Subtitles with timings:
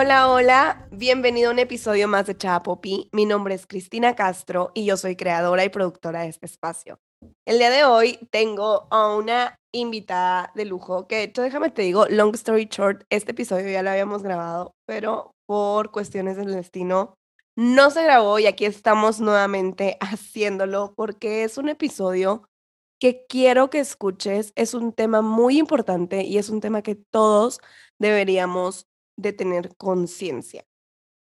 [0.00, 3.08] Hola, hola, bienvenido a un episodio más de Chapopi.
[3.10, 7.00] Mi nombre es Cristina Castro y yo soy creadora y productora de este espacio.
[7.44, 11.82] El día de hoy tengo a una invitada de lujo, que de hecho déjame te
[11.82, 17.14] digo, long story short, este episodio ya lo habíamos grabado, pero por cuestiones del destino
[17.56, 22.48] no se grabó y aquí estamos nuevamente haciéndolo porque es un episodio
[23.00, 27.60] que quiero que escuches, es un tema muy importante y es un tema que todos
[27.98, 28.87] deberíamos
[29.18, 30.64] de tener conciencia.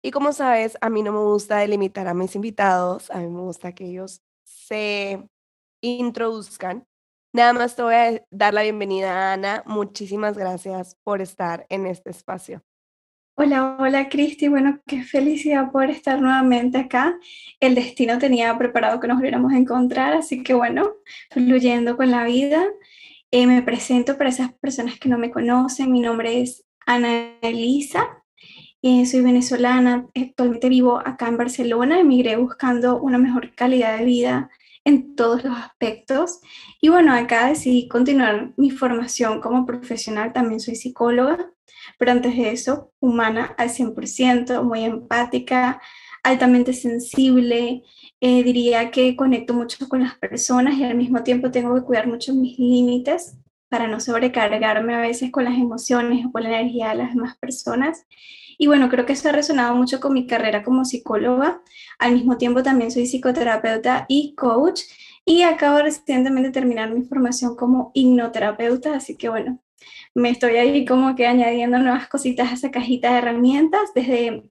[0.03, 3.41] Y como sabes, a mí no me gusta delimitar a mis invitados, a mí me
[3.41, 5.27] gusta que ellos se
[5.81, 6.85] introduzcan.
[7.34, 9.63] Nada más te voy a dar la bienvenida, Ana.
[9.66, 12.62] Muchísimas gracias por estar en este espacio.
[13.38, 14.48] Hola, hola Cristi.
[14.48, 17.20] Bueno, qué felicidad por estar nuevamente acá.
[17.59, 20.93] El destino tenía preparado que nos volviéramos a encontrar, así que bueno,
[21.31, 22.63] fluyendo con la vida.
[23.32, 25.91] Eh, me presento para esas personas que no me conocen.
[25.91, 28.24] Mi nombre es Ana Elisa.
[28.82, 34.52] Eh, soy venezolana, actualmente vivo acá en Barcelona, emigré buscando una mejor calidad de vida
[34.84, 36.41] en todos los aspectos.
[36.82, 41.52] Y bueno, acá decidí continuar mi formación como profesional, también soy psicóloga,
[41.98, 45.82] pero antes de eso, humana al 100%, muy empática,
[46.22, 47.84] altamente sensible,
[48.22, 52.08] eh, diría que conecto mucho con las personas y al mismo tiempo tengo que cuidar
[52.08, 56.90] mucho mis límites para no sobrecargarme a veces con las emociones o con la energía
[56.90, 58.05] de las demás personas.
[58.57, 61.62] Y bueno, creo que eso ha resonado mucho con mi carrera como psicóloga.
[61.99, 64.81] Al mismo tiempo también soy psicoterapeuta y coach
[65.25, 69.59] y acabo recientemente de terminar mi formación como hipnoterapeuta, así que bueno,
[70.14, 73.94] me estoy ahí como que añadiendo nuevas cositas a esa cajita de herramientas.
[73.94, 74.44] Desde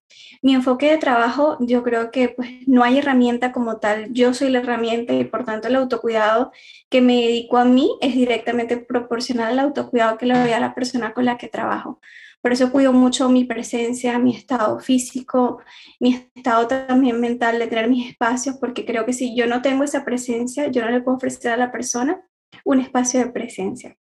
[0.43, 4.51] mi enfoque de trabajo, yo creo que pues no hay herramienta como tal, yo soy
[4.51, 6.53] la herramienta y por tanto el autocuidado
[6.91, 10.75] que me dedico a mí es directamente proporcional al autocuidado que le doy a la
[10.75, 12.01] persona con la que trabajo.
[12.45, 15.63] Por eso cuido mucho mi presencia, mi estado físico,
[15.99, 19.83] mi estado también mental de tener mis espacios, porque creo que si yo no tengo
[19.83, 22.21] esa presencia, yo no le puedo ofrecer a la persona
[22.63, 23.97] un espacio de presencia.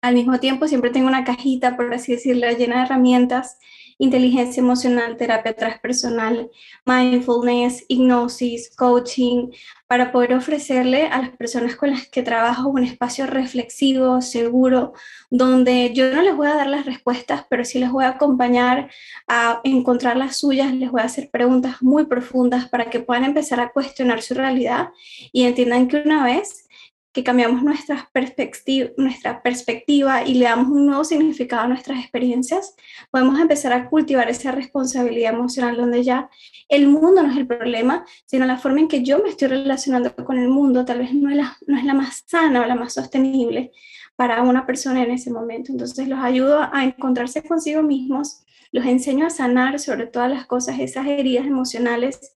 [0.00, 3.58] Al mismo tiempo, siempre tengo una cajita, por así decirlo, llena de herramientas
[3.98, 6.50] inteligencia emocional, terapia transpersonal,
[6.86, 9.50] mindfulness, hipnosis, coaching,
[9.88, 14.92] para poder ofrecerle a las personas con las que trabajo un espacio reflexivo, seguro,
[15.30, 18.88] donde yo no les voy a dar las respuestas, pero sí les voy a acompañar
[19.26, 23.60] a encontrar las suyas, les voy a hacer preguntas muy profundas para que puedan empezar
[23.60, 24.90] a cuestionar su realidad
[25.32, 26.67] y entiendan que una vez
[27.12, 32.74] que cambiamos nuestra perspectiva, nuestra perspectiva y le damos un nuevo significado a nuestras experiencias,
[33.10, 36.28] podemos empezar a cultivar esa responsabilidad emocional donde ya
[36.68, 40.14] el mundo no es el problema, sino la forma en que yo me estoy relacionando
[40.14, 42.74] con el mundo tal vez no es la, no es la más sana o la
[42.74, 43.72] más sostenible
[44.16, 45.72] para una persona en ese momento.
[45.72, 50.78] Entonces los ayudo a encontrarse consigo mismos, los enseño a sanar sobre todas las cosas,
[50.78, 52.32] esas heridas emocionales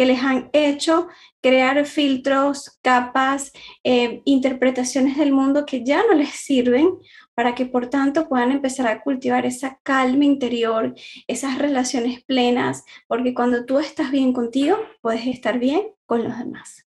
[0.00, 1.08] que les han hecho
[1.42, 3.52] crear filtros, capas,
[3.84, 6.88] eh, interpretaciones del mundo que ya no les sirven
[7.34, 10.94] para que por tanto puedan empezar a cultivar esa calma interior,
[11.26, 16.86] esas relaciones plenas, porque cuando tú estás bien contigo, puedes estar bien con los demás.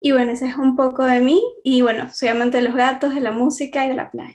[0.00, 3.14] Y bueno, ese es un poco de mí y bueno, soy amante de los gatos,
[3.14, 4.34] de la música y de la playa.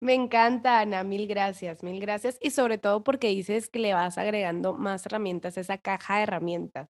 [0.00, 2.36] Me encanta, Ana, mil gracias, mil gracias.
[2.40, 6.88] Y sobre todo porque dices que le vas agregando más herramientas, esa caja de herramientas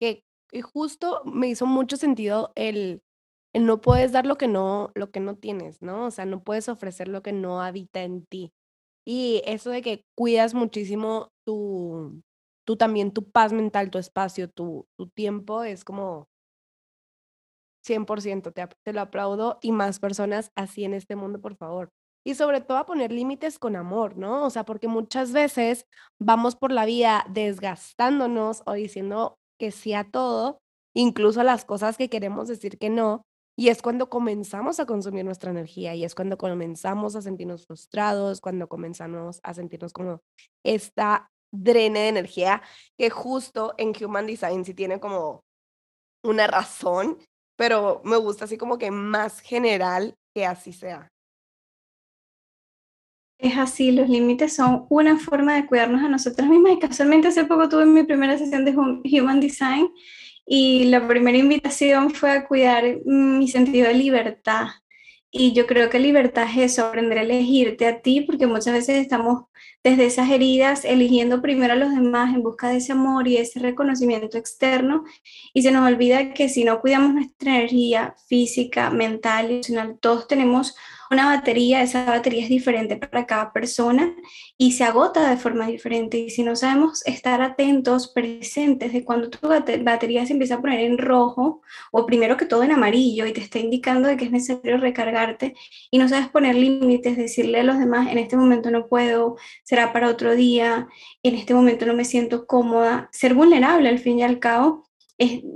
[0.00, 0.22] que
[0.62, 3.02] justo me hizo mucho sentido el,
[3.54, 6.06] el no puedes dar lo que no, lo que no tienes, ¿no?
[6.06, 8.52] O sea, no puedes ofrecer lo que no habita en ti.
[9.06, 12.22] Y eso de que cuidas muchísimo tu,
[12.66, 16.28] tú también, tu paz mental, tu espacio, tu, tu tiempo, es como
[17.84, 21.90] 100%, te, te lo aplaudo y más personas así en este mundo, por favor.
[22.24, 24.44] Y sobre todo a poner límites con amor, ¿no?
[24.44, 25.86] O sea, porque muchas veces
[26.20, 30.58] vamos por la vida desgastándonos o diciendo que sí a todo,
[30.94, 33.22] incluso a las cosas que queremos decir que no.
[33.58, 38.40] Y es cuando comenzamos a consumir nuestra energía y es cuando comenzamos a sentirnos frustrados,
[38.40, 40.20] cuando comenzamos a sentirnos como
[40.62, 42.62] esta drene de energía
[42.98, 45.42] que justo en Human Design sí tiene como
[46.22, 47.18] una razón,
[47.56, 51.08] pero me gusta así como que más general que así sea.
[53.38, 57.44] Es así, los límites son una forma de cuidarnos a nosotros mismas y casualmente hace
[57.44, 59.90] poco tuve mi primera sesión de Human Design
[60.46, 64.68] y la primera invitación fue a cuidar mi sentido de libertad.
[65.30, 68.96] Y yo creo que libertad es eso, aprender a elegirte a ti, porque muchas veces
[68.96, 69.44] estamos
[69.82, 73.60] desde esas heridas, eligiendo primero a los demás en busca de ese amor y ese
[73.60, 75.04] reconocimiento externo.
[75.52, 80.28] Y se nos olvida que si no cuidamos nuestra energía física, mental y emocional, todos
[80.28, 80.76] tenemos
[81.10, 84.14] una batería, esa batería es diferente para cada persona
[84.58, 86.18] y se agota de forma diferente.
[86.18, 90.80] Y si no sabemos estar atentos, presentes de cuando tu batería se empieza a poner
[90.80, 91.62] en rojo
[91.92, 95.54] o primero que todo en amarillo y te está indicando de que es necesario recargarte
[95.90, 99.92] y no sabes poner límites, decirle a los demás, en este momento no puedo, será
[99.92, 100.88] para otro día,
[101.22, 104.86] en este momento no me siento cómoda, ser vulnerable al fin y al cabo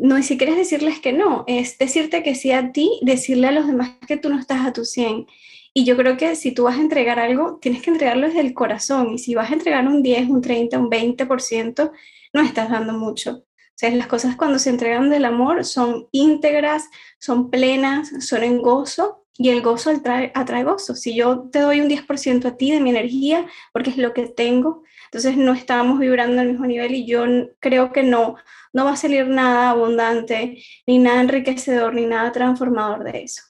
[0.00, 3.52] no es si quieres decirles que no, es decirte que sí a ti, decirle a
[3.52, 5.26] los demás que tú no estás a tu 100.
[5.72, 8.54] Y yo creo que si tú vas a entregar algo, tienes que entregarlo desde el
[8.54, 9.12] corazón.
[9.12, 11.92] Y si vas a entregar un 10, un 30, un 20%,
[12.32, 13.44] no estás dando mucho.
[13.44, 16.88] O sea, las cosas cuando se entregan del amor son íntegras,
[17.18, 20.94] son plenas, son en gozo y el gozo atrae, atrae gozo.
[20.94, 24.28] Si yo te doy un 10% a ti de mi energía, porque es lo que
[24.28, 27.24] tengo, entonces no estamos vibrando al mismo nivel y yo
[27.58, 28.36] creo que no,
[28.74, 33.42] no va a salir nada abundante, ni nada enriquecedor, ni nada transformador de eso.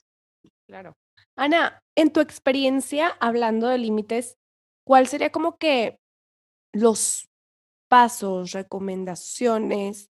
[0.65, 0.95] Claro.
[1.35, 4.37] Ana, en tu experiencia, hablando de límites,
[4.87, 5.99] ¿cuál sería como que
[6.71, 7.27] los
[7.89, 10.09] pasos, recomendaciones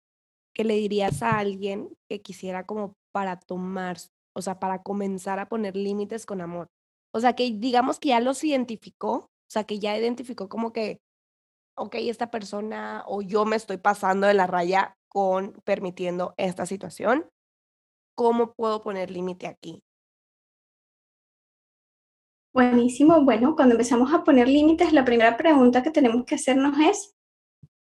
[0.54, 3.98] que le dirías a alguien que quisiera como para tomar,
[4.36, 6.68] o sea, para comenzar a poner límites con amor?
[7.14, 11.00] O sea, que digamos que ya los identificó, o sea, que ya identificó como que
[11.76, 17.30] ok, esta persona o yo me estoy pasando de la raya con permitiendo esta situación,
[18.16, 19.82] ¿cómo puedo poner límite aquí?
[22.54, 23.22] Buenísimo.
[23.22, 27.16] Bueno, cuando empezamos a poner límites, la primera pregunta que tenemos que hacernos es,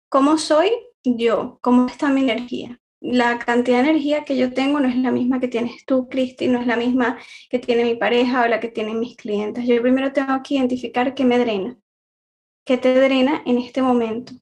[0.09, 0.71] ¿cómo soy
[1.05, 1.59] yo?
[1.63, 2.81] ¿Cómo está mi energía?
[3.01, 6.49] La cantidad de energía que yo tengo no es la misma que tienes tú, Cristi,
[6.49, 7.19] no es la misma
[7.49, 9.67] que tiene mi pareja o la que tienen mis clientes.
[9.67, 11.79] Yo primero tengo que identificar qué me drena
[12.69, 14.35] que te drena en este momento,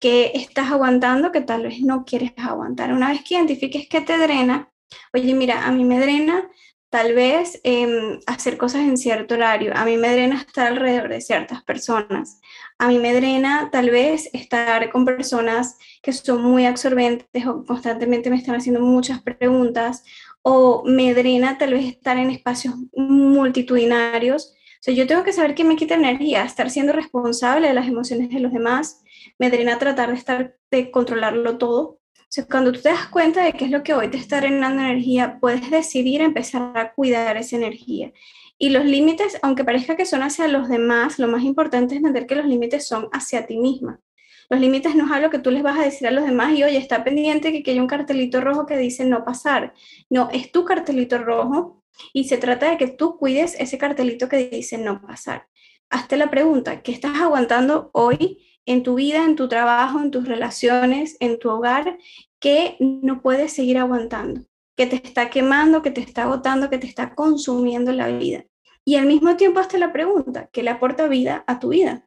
[0.00, 2.92] que estás aguantando, que tal vez no quieres aguantar.
[2.92, 4.70] Una vez que identifiques qué te drena,
[5.12, 6.48] oye, mira, a mí me drena
[6.90, 11.20] tal vez em, hacer cosas en cierto horario, a mí me drena estar alrededor de
[11.20, 12.40] ciertas personas,
[12.78, 18.30] a mí me drena tal vez estar con personas que son muy absorbentes o constantemente
[18.30, 20.04] me están haciendo muchas preguntas,
[20.42, 24.56] o me drena tal vez estar en espacios multitudinarios
[24.86, 28.30] sea, yo tengo que saber qué me quita energía, estar siendo responsable de las emociones
[28.30, 29.02] de los demás,
[29.38, 31.98] me drena tratar de estar, de controlarlo todo.
[32.38, 34.82] O cuando tú te das cuenta de qué es lo que hoy te está drenando
[34.82, 38.12] energía, puedes decidir empezar a cuidar esa energía.
[38.58, 42.26] Y los límites, aunque parezca que son hacia los demás, lo más importante es entender
[42.26, 44.00] que los límites son hacia ti misma.
[44.48, 46.62] Los límites no es algo que tú les vas a decir a los demás y,
[46.62, 49.74] oye, está pendiente que, que hay un cartelito rojo que dice no pasar.
[50.08, 51.82] No, es tu cartelito rojo
[52.12, 55.48] y se trata de que tú cuides ese cartelito que dice no pasar.
[55.90, 60.26] Hazte la pregunta, ¿qué estás aguantando hoy en tu vida, en tu trabajo, en tus
[60.26, 61.98] relaciones, en tu hogar,
[62.40, 64.42] que no puedes seguir aguantando?
[64.76, 68.44] Que te está quemando, que te está agotando, que te está consumiendo la vida.
[68.84, 72.06] Y al mismo tiempo hazte la pregunta, ¿qué le aporta vida a tu vida?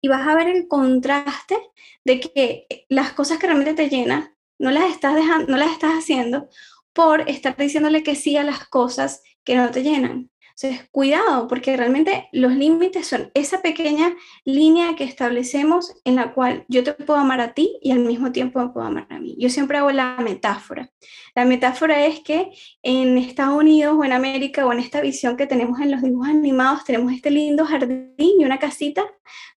[0.00, 1.58] Y vas a ver el contraste
[2.04, 5.92] de que las cosas que realmente te llenan no las estás dejando, no las estás
[5.92, 6.48] haciendo
[6.92, 10.30] por estar diciéndole que sí a las cosas que no te llenan.
[10.60, 16.64] Entonces, cuidado, porque realmente los límites son esa pequeña línea que establecemos en la cual
[16.66, 19.36] yo te puedo amar a ti y al mismo tiempo puedo amar a mí.
[19.38, 20.90] Yo siempre hago la metáfora.
[21.36, 22.50] La metáfora es que
[22.82, 26.28] en Estados Unidos o en América o en esta visión que tenemos en los dibujos
[26.28, 29.04] animados, tenemos este lindo jardín y una casita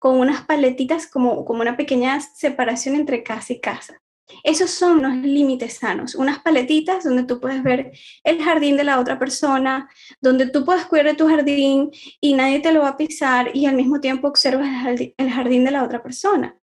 [0.00, 4.02] con unas paletitas como, como una pequeña separación entre casa y casa.
[4.44, 7.92] Esos son los límites sanos, unas paletitas donde tú puedes ver
[8.24, 9.88] el jardín de la otra persona,
[10.20, 13.76] donde tú puedes cuidar tu jardín y nadie te lo va a pisar y al
[13.76, 14.68] mismo tiempo observas
[15.16, 16.56] el jardín, de la otra persona.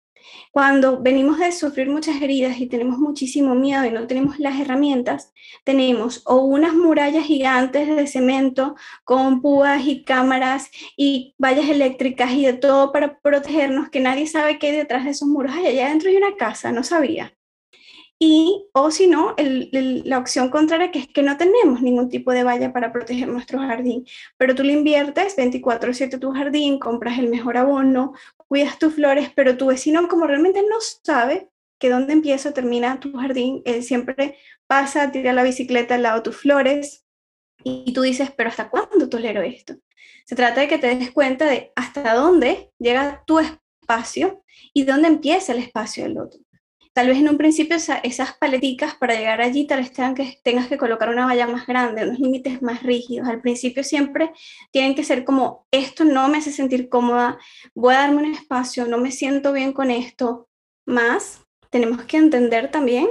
[0.51, 5.33] Cuando venimos de sufrir muchas heridas y tenemos muchísimo miedo y no tenemos las herramientas,
[5.63, 12.45] tenemos o unas murallas gigantes de cemento con púas y cámaras y vallas eléctricas y
[12.45, 15.53] de todo para protegernos, que nadie sabe qué hay detrás de esos muros.
[15.55, 17.33] Ay, allá adentro hay una casa, no sabía.
[18.19, 22.43] Y, o si no, la opción contraria, que es que no tenemos ningún tipo de
[22.43, 24.05] valla para proteger nuestro jardín,
[24.37, 28.13] pero tú le inviertes 24/7 tu jardín, compras el mejor abono,
[28.47, 32.99] cuidas tus flores, pero tu vecino como realmente no sabe que dónde empieza o termina
[32.99, 37.05] tu jardín, él siempre pasa, tira la bicicleta al lado de tus flores
[37.63, 39.75] y tú dices, pero ¿hasta cuándo tolero esto?
[40.25, 44.43] Se trata de que te des cuenta de hasta dónde llega tu espacio
[44.73, 46.39] y dónde empieza el espacio del otro.
[46.93, 50.77] Tal vez en un principio esas paleticas para llegar allí tal vez que, tengas que
[50.77, 53.27] colocar una valla más grande, unos límites más rígidos.
[53.27, 54.31] Al principio siempre
[54.71, 57.39] tienen que ser como, esto no me hace sentir cómoda,
[57.73, 60.47] voy a darme un espacio, no me siento bien con esto.
[60.85, 63.09] Más, tenemos que entender también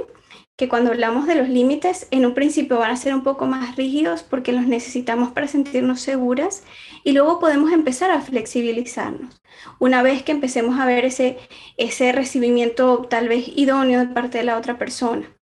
[0.63, 3.75] que cuando hablamos de los límites, en un principio van a ser un poco más
[3.75, 6.63] rígidos porque los necesitamos para sentirnos seguras
[7.03, 9.41] y luego podemos empezar a flexibilizarnos.
[9.79, 11.37] Una vez que empecemos a ver ese,
[11.75, 15.35] ese recibimiento tal vez idóneo de parte de la otra persona.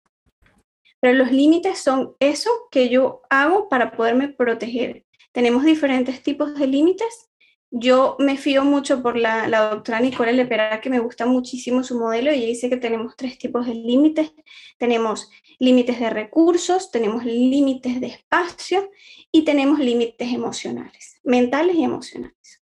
[1.01, 5.05] Pero los límites son eso que yo hago para poderme proteger.
[5.33, 7.30] Tenemos diferentes tipos de límites
[7.71, 12.33] yo me fío mucho por la, doctora Nicole Lepera, que me gusta muchísimo su modelo,
[12.33, 14.33] y ella dice que tenemos tres tipos de límites.
[14.77, 18.91] Tenemos límites de recursos, tenemos límites de espacio
[19.31, 22.63] y tenemos límites emocionales, mentales y emocionales.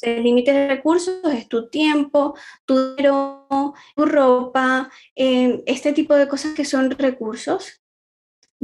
[0.00, 6.26] El límite de recursos es tu tiempo, tu dinero, tu ropa, eh, este tipo de
[6.26, 7.81] cosas que son recursos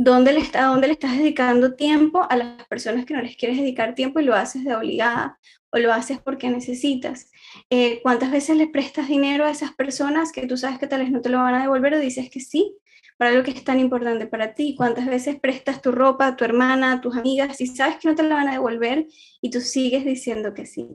[0.01, 3.59] dónde le, está, dónde le estás dedicando tiempo a las personas que no les quieres
[3.59, 5.41] dedicar tiempo y lo haces de obligada
[5.71, 7.33] o lo haces porque necesitas.
[7.69, 11.11] Eh, ¿Cuántas veces le prestas dinero a esas personas que tú sabes que tal vez
[11.11, 12.77] no te lo van a devolver o dices que sí
[13.17, 14.77] para lo que es tan importante para ti?
[14.77, 18.15] ¿Cuántas veces prestas tu ropa a tu hermana, a tus amigas y sabes que no
[18.15, 19.09] te la van a devolver
[19.41, 20.87] y tú sigues diciendo que sí?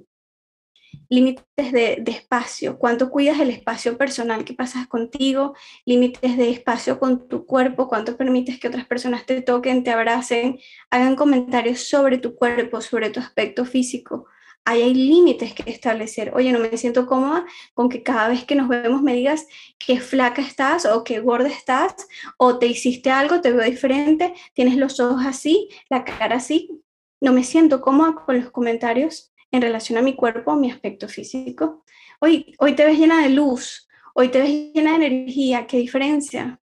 [1.10, 7.28] Límites de, espacio, cuánto cuidas el espacio personal que pasas contigo, límites de espacio con
[7.28, 10.60] tu cuerpo, cuánto permites que otras personas te toquen, te abracen,
[10.90, 14.26] hagan comentarios sobre tu cuerpo, sobre tu aspecto físico.
[14.66, 16.32] Ahí hay límites que establecer.
[16.36, 19.46] Oye, no me siento cómoda con que cada vez que nos vemos me digas
[19.78, 22.08] qué flaca estás o qué gorda estás
[22.38, 26.82] o te hiciste algo, te veo diferente, tienes los ojos así, la cara así.
[27.20, 31.08] No me siento cómoda con los comentarios en relación a mi cuerpo, a mi aspecto
[31.08, 31.86] físico.
[32.20, 36.60] Hoy, hoy te ves llena de luz, hoy te ves llena de energía, qué diferencia.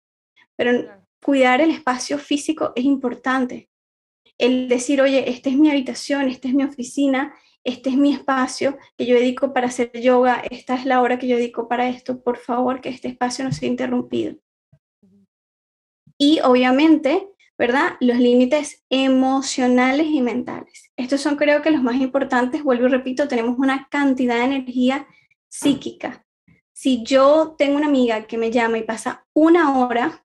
[0.54, 0.86] Pero
[1.20, 3.68] cuidar el espacio físico es importante.
[4.38, 8.78] El decir, oye, esta es mi habitación, esta es mi oficina, este es mi espacio
[8.96, 12.22] que yo dedico para hacer yoga, esta es la hora que yo dedico para esto,
[12.22, 14.36] por favor, que este espacio no sea interrumpido.
[16.16, 17.96] Y obviamente ¿verdad?
[18.00, 20.90] Los límites emocionales y mentales.
[20.96, 25.06] Estos son creo que los más importantes, vuelvo y repito, tenemos una cantidad de energía
[25.48, 26.24] psíquica.
[26.72, 30.24] Si yo tengo una amiga que me llama y pasa una hora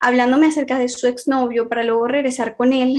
[0.00, 2.96] hablándome acerca de su exnovio para luego regresar con él,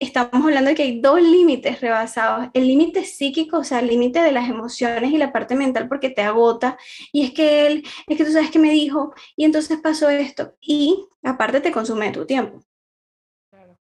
[0.00, 2.48] estamos hablando de que hay dos límites rebasados.
[2.54, 6.10] El límite psíquico, o sea, el límite de las emociones y la parte mental porque
[6.10, 6.78] te agota.
[7.12, 10.54] Y es que él, es que tú sabes que me dijo, y entonces pasó esto.
[10.60, 12.64] Y aparte te consume tu tiempo.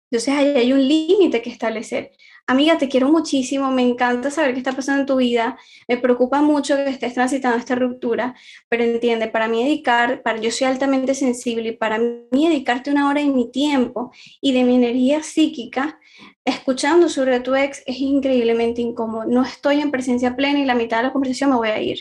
[0.09, 2.11] Entonces ahí hay un límite que establecer.
[2.47, 5.57] Amiga, te quiero muchísimo, me encanta saber qué está pasando en tu vida,
[5.87, 8.35] me preocupa mucho que estés transitando esta ruptura,
[8.69, 13.09] pero entiende, para mí dedicar, para yo soy altamente sensible y para mí dedicarte una
[13.09, 15.99] hora de mi tiempo y de mi energía psíquica
[16.43, 19.25] escuchando sobre tu ex es increíblemente incómodo.
[19.25, 21.99] No estoy en presencia plena y la mitad de la conversación me voy a ir.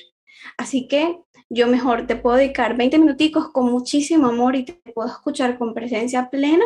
[0.59, 1.19] Así que
[1.49, 5.75] yo mejor te puedo dedicar 20 minuticos con muchísimo amor y te puedo escuchar con
[5.75, 6.65] presencia plena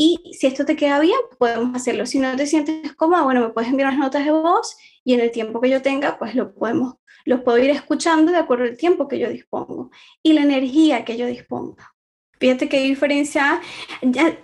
[0.00, 2.06] y si esto te queda bien, podemos hacerlo.
[2.06, 5.20] Si no te sientes cómoda, bueno, me puedes enviar unas notas de voz y en
[5.20, 8.76] el tiempo que yo tenga, pues lo podemos, los puedo ir escuchando de acuerdo al
[8.76, 9.90] tiempo que yo dispongo
[10.22, 11.96] y la energía que yo disponga.
[12.38, 13.60] Fíjate qué diferencia.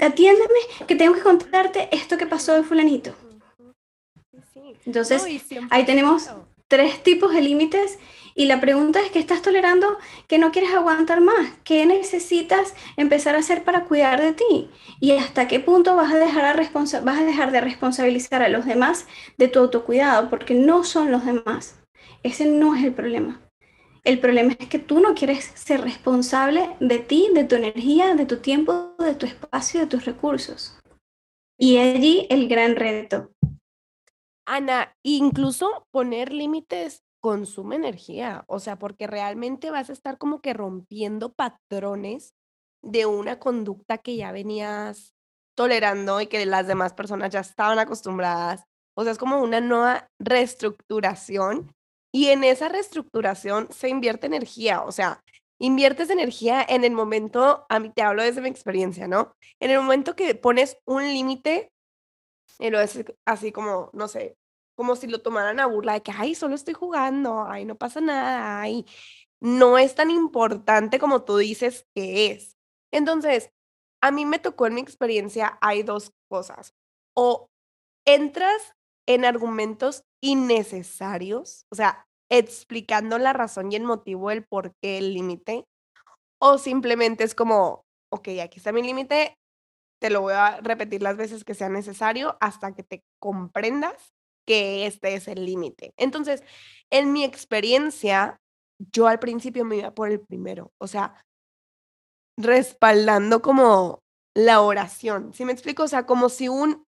[0.01, 3.15] Atiéndeme, que tengo que contarte esto que pasó de fulanito.
[4.87, 5.25] Entonces,
[5.71, 6.31] ahí tenemos
[6.69, 7.99] tres tipos de límites
[8.35, 9.97] y la pregunta es, ¿qué estás tolerando
[10.27, 11.53] que no quieres aguantar más?
[11.63, 14.71] ¿Qué necesitas empezar a hacer para cuidar de ti?
[14.99, 16.71] ¿Y hasta qué punto vas a dejar, a
[17.03, 19.07] vas a dejar de responsabilizar a los demás
[19.39, 20.31] de tu autocuidado?
[20.31, 21.79] Porque no son los demás.
[22.25, 23.44] Ese no es el problema.
[24.05, 28.27] El problema es que tú no quieres ser responsable de ti, de tu energía, de
[28.27, 30.79] tu tiempo, de tu espacio, de tus recursos.
[31.59, 33.33] Y allí el gran reto.
[34.47, 40.53] Ana, incluso poner límites consume energía, o sea, porque realmente vas a estar como que
[40.53, 42.35] rompiendo patrones
[42.83, 45.15] de una conducta que ya venías
[45.57, 48.65] tolerando y que las demás personas ya estaban acostumbradas.
[48.95, 51.75] O sea, es como una nueva reestructuración
[52.15, 55.21] y en esa reestructuración se invierte energía, o sea,
[55.59, 59.35] inviertes energía en el momento, a mí te hablo desde mi experiencia, ¿no?
[59.59, 61.73] En el momento que pones un límite
[62.61, 64.37] y lo es así como, no sé,
[64.77, 68.01] como si lo tomaran a burla de que, ay, solo estoy jugando, ay, no pasa
[68.01, 68.87] nada, ay,
[69.41, 72.57] no es tan importante como tú dices que es.
[72.93, 73.51] Entonces,
[74.01, 76.75] a mí me tocó en mi experiencia, hay dos cosas.
[77.17, 77.49] O
[78.07, 78.73] entras
[79.07, 85.15] en argumentos innecesarios, o sea, explicando la razón y el motivo del por qué el
[85.15, 85.65] límite,
[86.41, 89.37] o simplemente es como, ok, aquí está mi límite,
[90.01, 94.15] te lo voy a repetir las veces que sea necesario hasta que te comprendas
[94.47, 95.95] que este es el límite.
[95.97, 96.43] Entonces,
[96.91, 98.41] en mi experiencia,
[98.93, 101.25] yo al principio me iba por el primero, o sea,
[102.37, 104.01] respaldando como
[104.35, 105.85] la oración, ¿sí me explico?
[105.85, 106.84] O sea, como si un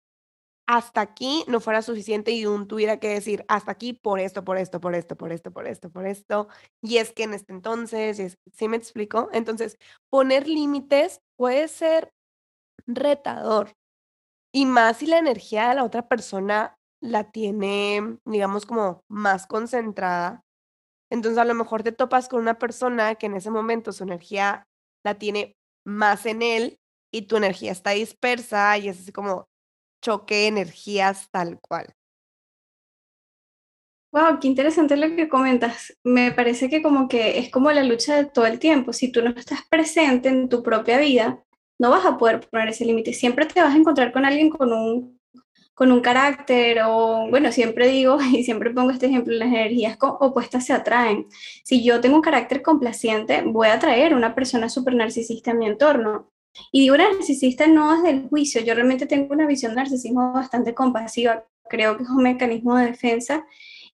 [0.66, 4.58] hasta aquí no fuera suficiente y un tuviera que decir hasta aquí por esto, por
[4.58, 6.48] esto, por esto, por esto, por esto, por esto.
[6.82, 9.28] Y es que en este entonces, ¿sí me explico?
[9.32, 9.78] Entonces,
[10.10, 12.10] poner límites puede ser
[12.86, 13.72] retador.
[14.52, 20.42] Y más si la energía de la otra persona la tiene, digamos, como más concentrada.
[21.10, 24.64] Entonces, a lo mejor te topas con una persona que en ese momento su energía
[25.04, 25.54] la tiene
[25.86, 26.78] más en él
[27.12, 29.46] y tu energía está dispersa y es así como
[30.06, 31.86] choque energías tal cual.
[34.12, 35.98] Wow, qué interesante lo que comentas.
[36.04, 38.92] Me parece que como que es como la lucha de todo el tiempo.
[38.92, 41.42] Si tú no estás presente en tu propia vida,
[41.78, 43.12] no vas a poder poner ese límite.
[43.12, 45.20] Siempre te vas a encontrar con alguien con un,
[45.74, 50.64] con un carácter o, bueno, siempre digo y siempre pongo este ejemplo, las energías opuestas
[50.66, 51.26] se atraen.
[51.64, 55.66] Si yo tengo un carácter complaciente, voy a atraer una persona súper narcisista en mi
[55.66, 56.30] entorno.
[56.72, 60.74] Y digo narcisista no desde el juicio, yo realmente tengo una visión de narcisismo bastante
[60.74, 63.44] compasiva, creo que es un mecanismo de defensa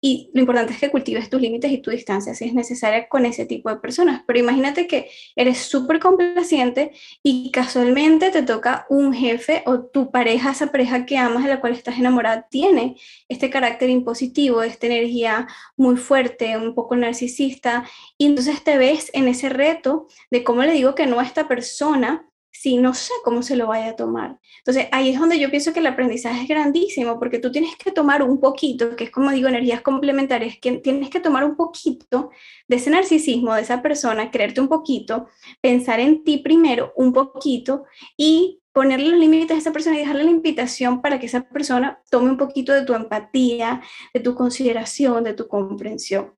[0.04, 3.24] y lo importante es que cultives tus límites y tu distancia si es necesaria con
[3.24, 4.24] ese tipo de personas.
[4.26, 6.90] Pero imagínate que eres súper complaciente
[7.22, 11.60] y casualmente te toca un jefe o tu pareja, esa pareja que amas, de la
[11.60, 12.96] cual estás enamorada, tiene
[13.28, 17.84] este carácter impositivo, esta energía muy fuerte, un poco narcisista.
[18.18, 21.46] Y entonces te ves en ese reto de cómo le digo que no a esta
[21.46, 24.38] persona si no sé cómo se lo vaya a tomar.
[24.58, 27.90] Entonces, ahí es donde yo pienso que el aprendizaje es grandísimo, porque tú tienes que
[27.90, 32.30] tomar un poquito, que es como digo, energías complementarias, tienes que tomar un poquito
[32.68, 35.28] de ese narcisismo de esa persona, creerte un poquito,
[35.60, 37.84] pensar en ti primero un poquito
[38.16, 42.02] y ponerle los límites a esa persona y dejarle la invitación para que esa persona
[42.10, 43.82] tome un poquito de tu empatía,
[44.12, 46.34] de tu consideración, de tu comprensión.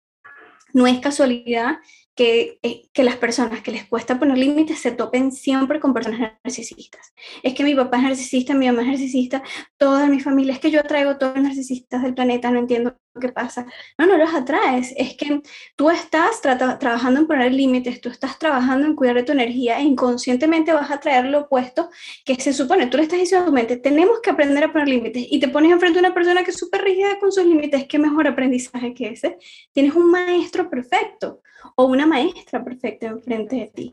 [0.73, 1.79] No es casualidad
[2.15, 6.35] que, eh, que, las personas que les cuesta poner límites se topen siempre con personas
[6.45, 7.13] narcisistas.
[7.43, 9.43] Es que mi papá es narcisista, mi mamá es narcisista,
[9.77, 13.29] toda mi familia, es que yo atraigo todos los narcisistas del planeta, no entiendo qué
[13.31, 13.67] pasa.
[13.99, 15.41] No, no los atraes, es que
[15.77, 19.83] tú estás trabajando en poner límites, tú estás trabajando en cuidar de tu energía e
[19.83, 21.91] inconscientemente vas a traer lo opuesto
[22.25, 24.89] que se supone, tú le estás diciendo a tu mente, tenemos que aprender a poner
[24.89, 27.87] límites y te pones enfrente de una persona que es súper rígida con sus límites,
[27.89, 29.39] qué mejor aprendizaje que ese.
[29.73, 31.43] Tienes un maestro perfecto
[31.77, 33.93] o una maestra perfecta enfrente de ti.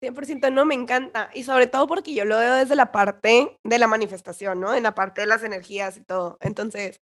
[0.00, 0.52] 100%.
[0.52, 1.30] no me encanta.
[1.32, 4.74] Y sobre todo porque yo lo veo desde la parte de la manifestación, ¿no?
[4.74, 6.38] En la parte de las energías y todo.
[6.40, 7.00] Entonces,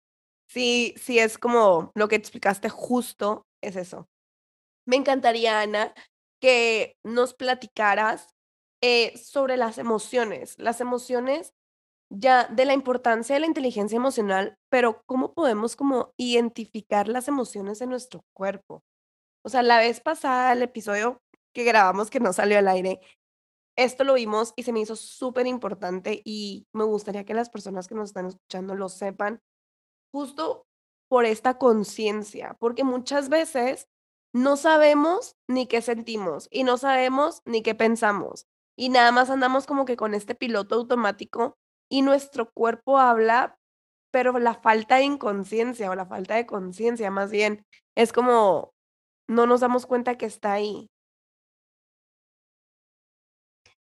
[0.47, 4.07] sí, sí es como lo que explicaste justo, es eso.
[4.85, 5.93] Me encantaría, Ana,
[6.41, 8.33] que nos platicaras
[8.81, 10.55] eh, sobre las emociones.
[10.57, 11.53] Las emociones
[12.09, 17.81] ya de la importancia de la inteligencia emocional, pero cómo podemos como identificar las emociones
[17.81, 18.83] en nuestro cuerpo.
[19.43, 21.21] O sea, la vez pasada, el episodio
[21.53, 22.99] que grabamos que no salió al aire,
[23.77, 27.87] esto lo vimos y se me hizo súper importante y me gustaría que las personas
[27.87, 29.39] que nos están escuchando lo sepan
[30.11, 30.65] justo
[31.09, 33.87] por esta conciencia, porque muchas veces
[34.33, 38.45] no sabemos ni qué sentimos y no sabemos ni qué pensamos
[38.77, 41.57] y nada más andamos como que con este piloto automático
[41.89, 43.57] y nuestro cuerpo habla,
[44.11, 47.65] pero la falta de inconsciencia o la falta de conciencia más bien
[47.95, 48.73] es como
[49.27, 50.87] no nos damos cuenta que está ahí.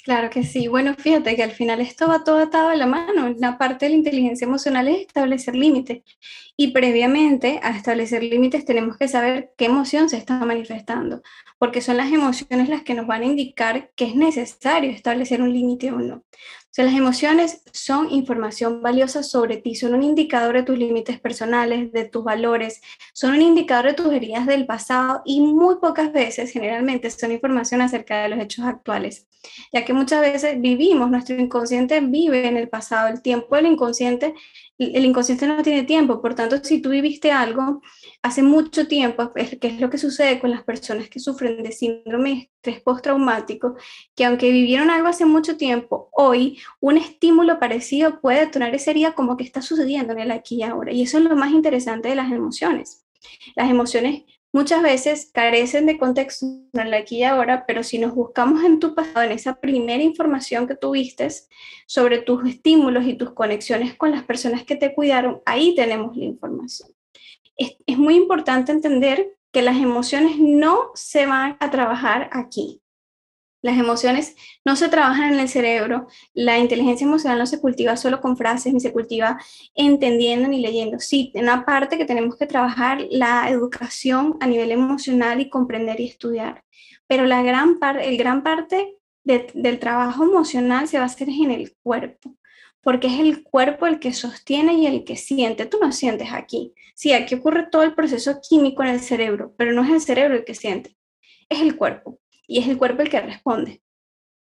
[0.07, 0.69] Claro que sí.
[0.69, 3.27] Bueno, fíjate que al final esto va todo atado a la mano.
[3.39, 6.01] La parte de la inteligencia emocional es establecer límites.
[6.55, 11.21] Y previamente a establecer límites tenemos que saber qué emoción se está manifestando,
[11.57, 15.51] porque son las emociones las que nos van a indicar que es necesario establecer un
[15.53, 16.23] límite o no
[16.77, 21.91] sea, las emociones son información valiosa sobre ti, son un indicador de tus límites personales,
[21.91, 22.81] de tus valores,
[23.13, 27.81] son un indicador de tus heridas del pasado y muy pocas veces, generalmente, son información
[27.81, 29.25] acerca de los hechos actuales,
[29.73, 34.35] ya que muchas veces vivimos, nuestro inconsciente vive en el pasado, el tiempo del inconsciente
[34.77, 37.81] el inconsciente no tiene tiempo, por tanto, si tú viviste algo
[38.21, 42.29] hace mucho tiempo, que es lo que sucede con las personas que sufren de síndrome
[42.29, 43.75] de estrés postraumático,
[44.15, 49.13] que aunque vivieron algo hace mucho tiempo, hoy un estímulo parecido puede detonar esa herida
[49.13, 50.91] como que está sucediendo en el aquí y ahora.
[50.91, 53.03] Y eso es lo más interesante de las emociones.
[53.55, 56.45] Las emociones muchas veces carecen de contexto
[56.93, 60.75] aquí y ahora, pero si nos buscamos en tu pasado, en esa primera información que
[60.75, 61.27] tuviste
[61.85, 66.25] sobre tus estímulos y tus conexiones con las personas que te cuidaron, ahí tenemos la
[66.25, 66.89] información.
[67.57, 72.81] es muy importante entender que las emociones no se van a trabajar aquí.
[73.67, 78.21] Las emociones no se trabajan en el cerebro, la inteligencia emocional no se cultiva solo
[78.21, 79.37] con frases, ni se cultiva
[79.75, 80.99] entendiendo ni leyendo.
[80.99, 86.05] Sí, una parte que tenemos que trabajar la educación a nivel emocional y comprender y
[86.05, 86.63] estudiar,
[87.07, 91.51] pero la gran parte, el gran parte del trabajo emocional se va a hacer en
[91.51, 92.37] el cuerpo,
[92.79, 95.65] porque es el cuerpo el que sostiene y el que siente.
[95.65, 96.73] Tú no sientes aquí.
[96.95, 100.35] Sí, aquí ocurre todo el proceso químico en el cerebro, pero no es el cerebro
[100.35, 100.95] el que siente,
[101.49, 103.83] es el cuerpo y es el cuerpo el que responde.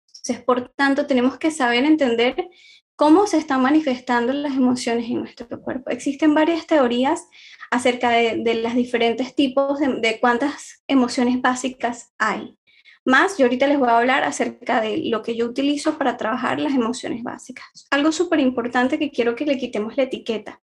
[0.08, 2.50] Entonces, por tanto, tenemos que saber entender
[2.96, 5.90] cómo se están manifestando las emociones en nuestro cuerpo.
[5.90, 7.28] Existen varias teorías
[7.72, 12.58] acerca de, de los diferentes tipos de, de cuántas emociones básicas hay.
[13.06, 16.62] Más, yo ahorita les voy a hablar acerca de lo que yo utilizo para trabajar
[16.62, 17.66] las emociones básicas.
[17.92, 20.62] Algo súper importante que quiero que le quitemos la etiqueta.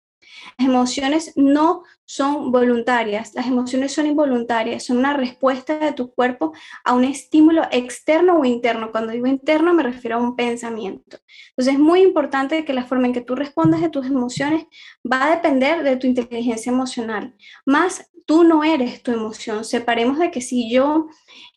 [0.59, 6.53] Las emociones no son voluntarias, las emociones son involuntarias, son una respuesta de tu cuerpo
[6.85, 8.91] a un estímulo externo o interno.
[8.91, 11.19] Cuando digo interno me refiero a un pensamiento.
[11.51, 14.67] Entonces es muy importante que la forma en que tú respondas de tus emociones
[15.11, 17.35] va a depender de tu inteligencia emocional.
[17.65, 19.65] Más tú no eres tu emoción.
[19.65, 21.09] Separemos de que si yo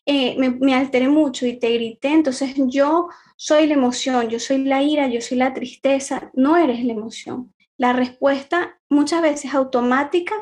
[0.06, 4.64] eh, me, me alteré mucho y te grité, entonces yo soy la emoción, yo soy
[4.64, 10.34] la ira, yo soy la tristeza, no eres la emoción la respuesta muchas veces automática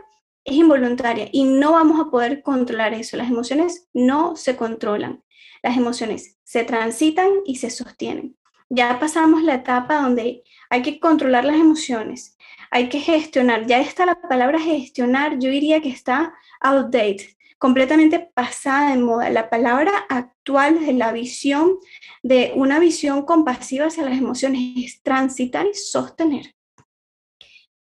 [0.45, 3.17] es involuntaria y no vamos a poder controlar eso.
[3.17, 5.23] Las emociones no se controlan.
[5.63, 8.37] Las emociones se transitan y se sostienen.
[8.69, 12.37] Ya pasamos la etapa donde hay que controlar las emociones,
[12.71, 13.67] hay que gestionar.
[13.67, 19.31] Ya está la palabra gestionar, yo diría que está outdated, completamente pasada de moda.
[19.31, 21.79] La palabra actual de la visión,
[22.23, 26.55] de una visión compasiva hacia las emociones, es transitar y sostener.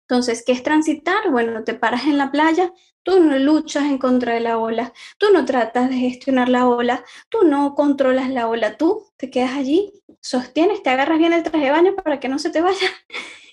[0.07, 1.31] Entonces, ¿qué es transitar?
[1.31, 5.27] Bueno, te paras en la playa, tú no luchas en contra de la ola, tú
[5.31, 9.93] no tratas de gestionar la ola, tú no controlas la ola, tú te quedas allí,
[10.21, 12.87] sostienes, te agarras bien el traje de baño para que no se te vaya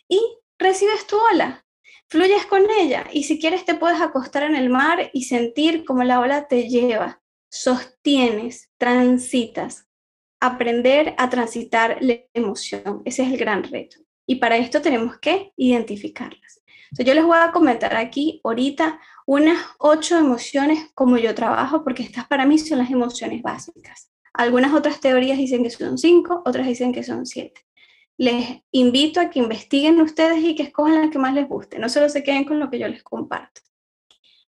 [0.08, 0.20] y
[0.58, 1.64] recibes tu ola,
[2.08, 6.04] fluyes con ella y si quieres te puedes acostar en el mar y sentir cómo
[6.04, 9.86] la ola te lleva, sostienes, transitas,
[10.40, 13.98] aprender a transitar la emoción, ese es el gran reto.
[14.30, 16.62] Y para esto tenemos que identificarlas.
[16.92, 22.28] yo les voy a comentar aquí ahorita unas ocho emociones como yo trabajo, porque estas
[22.28, 24.12] para mí son las emociones básicas.
[24.32, 27.62] Algunas otras teorías dicen que son cinco, otras dicen que son siete.
[28.18, 31.88] Les invito a que investiguen ustedes y que escojan la que más les guste, no
[31.88, 33.62] solo se queden con lo que yo les comparto.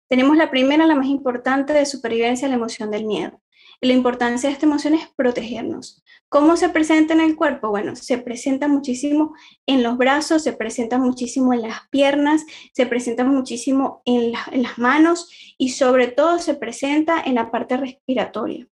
[0.09, 3.41] Tenemos la primera, la más importante de supervivencia, la emoción del miedo.
[3.81, 6.03] La importancia de esta emoción es protegernos.
[6.29, 7.71] ¿Cómo se presenta en el cuerpo?
[7.71, 9.35] Bueno, se presenta muchísimo
[9.67, 15.31] en los brazos, se presenta muchísimo en las piernas, se presenta muchísimo en, las manos
[15.57, 18.67] y sobre todo se presenta en la parte respiratoria.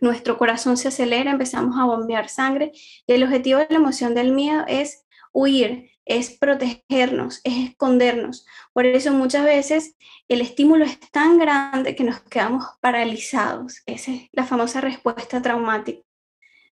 [0.00, 2.72] Nuestro corazón se acelera, empezamos a bombear sangre
[3.06, 8.46] y el objetivo de la emoción del miedo es huir, es protegernos, es escondernos.
[8.72, 9.96] Por eso muchas veces
[10.28, 13.82] el estímulo es tan grande que nos quedamos paralizados.
[13.86, 16.02] Esa es la famosa respuesta traumática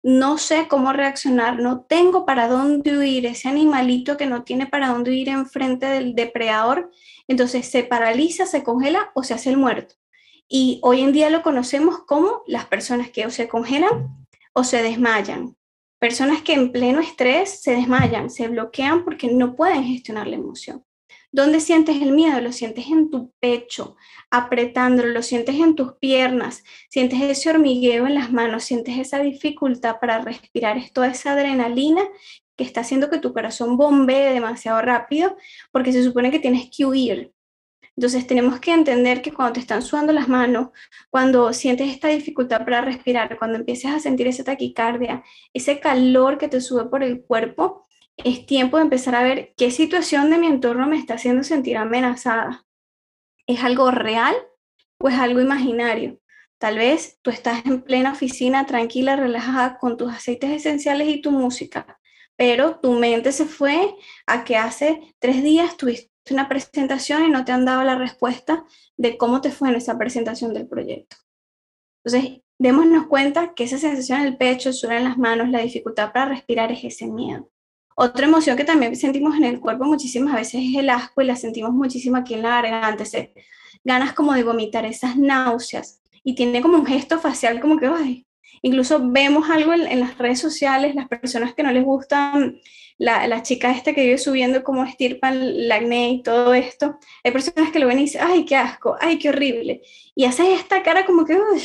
[0.02, 4.88] no sé cómo reaccionar, no tengo para dónde huir, ese animalito que no tiene para
[4.88, 6.90] dónde huir enfrente del depredador,
[7.28, 9.94] entonces se paraliza, se congela o se hace el muerto.
[10.48, 14.82] Y hoy en día lo conocemos como las personas que o se congelan o se
[14.82, 15.56] desmayan.
[16.02, 20.84] Personas que en pleno estrés se desmayan, se bloquean porque no pueden gestionar la emoción.
[21.30, 22.40] ¿Dónde sientes el miedo?
[22.40, 23.94] Lo sientes en tu pecho,
[24.28, 30.00] apretándolo, lo sientes en tus piernas, sientes ese hormigueo en las manos, sientes esa dificultad
[30.00, 32.02] para respirar, es toda esa adrenalina
[32.56, 35.36] que está haciendo que tu corazón bombee demasiado rápido
[35.70, 37.32] porque se supone que tienes que huir.
[37.96, 40.70] Entonces tenemos que entender que cuando te están sudando las manos,
[41.10, 46.48] cuando sientes esta dificultad para respirar, cuando empieces a sentir esa taquicardia, ese calor que
[46.48, 50.46] te sube por el cuerpo, es tiempo de empezar a ver qué situación de mi
[50.46, 52.64] entorno me está haciendo sentir amenazada.
[53.46, 54.34] ¿Es algo real
[54.98, 56.18] o es algo imaginario?
[56.58, 61.30] Tal vez tú estás en plena oficina, tranquila, relajada, con tus aceites esenciales y tu
[61.32, 61.98] música,
[62.36, 67.44] pero tu mente se fue a que hace tres días tuviste una presentación y no
[67.44, 68.64] te han dado la respuesta
[68.96, 71.16] de cómo te fue en esa presentación del proyecto.
[72.04, 76.12] Entonces, démonos cuenta que esa sensación en el pecho, el en las manos, la dificultad
[76.12, 77.50] para respirar es ese miedo.
[77.94, 81.36] Otra emoción que también sentimos en el cuerpo muchísimas veces es el asco y la
[81.36, 83.04] sentimos muchísimo aquí en la garganta,
[83.84, 86.02] ganas como de vomitar, esas náuseas.
[86.24, 88.26] Y tiene como un gesto facial como que, ay,
[88.60, 92.60] Incluso vemos algo en, las redes sociales, las personas que no les gustan,
[92.98, 97.32] la, la chica esta que vive subiendo cómo estirpan el acné y todo esto, hay
[97.32, 99.82] personas que lo ven y dicen, ay, qué asco, ay, qué horrible.
[100.14, 101.62] Y haces esta cara como que, uy,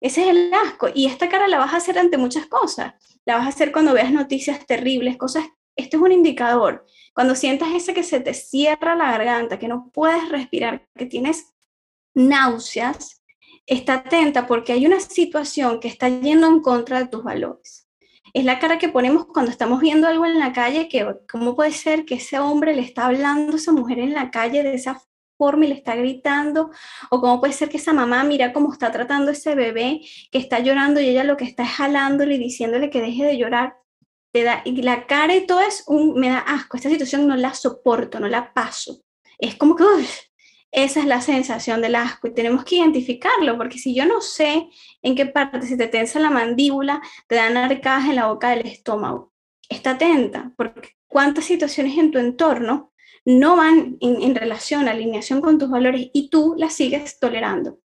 [0.00, 0.88] ese es el asco.
[0.94, 2.94] Y esta cara la vas a hacer ante muchas cosas.
[3.24, 5.44] La vas a hacer cuando veas noticias terribles, cosas.
[5.76, 6.86] Este es un indicador.
[7.14, 11.54] Cuando sientas ese que se te cierra la garganta, que no puedes respirar, que tienes
[12.14, 13.17] náuseas,
[13.68, 17.86] está atenta porque hay una situación que está yendo en contra de tus valores.
[18.34, 21.72] Es la cara que ponemos cuando estamos viendo algo en la calle, que cómo puede
[21.72, 25.00] ser que ese hombre le está hablando a esa mujer en la calle de esa
[25.36, 26.70] forma y le está gritando,
[27.10, 30.00] o cómo puede ser que esa mamá mira cómo está tratando a ese bebé
[30.32, 33.38] que está llorando y ella lo que está es jalándole y diciéndole que deje de
[33.38, 33.76] llorar.
[34.32, 37.36] Te da, y la cara y todo es un, me da asco, esta situación no
[37.36, 39.00] la soporto, no la paso.
[39.38, 39.84] Es como que,
[40.70, 44.68] esa es la sensación del asco y tenemos que identificarlo, porque si yo no sé
[45.02, 48.66] en qué parte se te tensa la mandíbula, te dan arcadas en la boca del
[48.66, 49.32] estómago,
[49.68, 52.92] está atenta, porque cuántas situaciones en tu entorno
[53.24, 57.78] no van en, relación, alineación con tus valores y tú las sigues tolerando.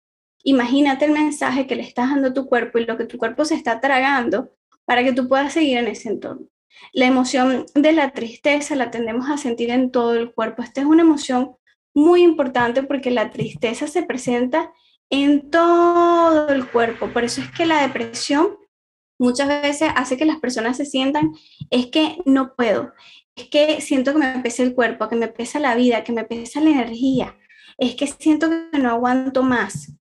[0.44, 3.44] Imagínate el mensaje que le estás dando a tu cuerpo y lo que tu cuerpo
[3.44, 4.50] se está tragando
[4.84, 6.46] para que tú puedas seguir en ese entorno.
[6.92, 10.62] La emoción de la tristeza la tendemos a sentir en todo el cuerpo.
[10.62, 11.56] Esta es una emoción
[11.94, 14.72] muy importante porque la tristeza se presenta
[15.10, 17.08] en todo el cuerpo.
[17.12, 18.56] Por eso es que la depresión
[19.18, 21.32] muchas veces hace que las personas se sientan,
[21.70, 22.92] es que no puedo,
[23.36, 26.24] es que siento que me pesa el cuerpo, que me pesa la vida, que me
[26.24, 27.36] pesa la energía,
[27.78, 29.92] es que siento que no aguanto más,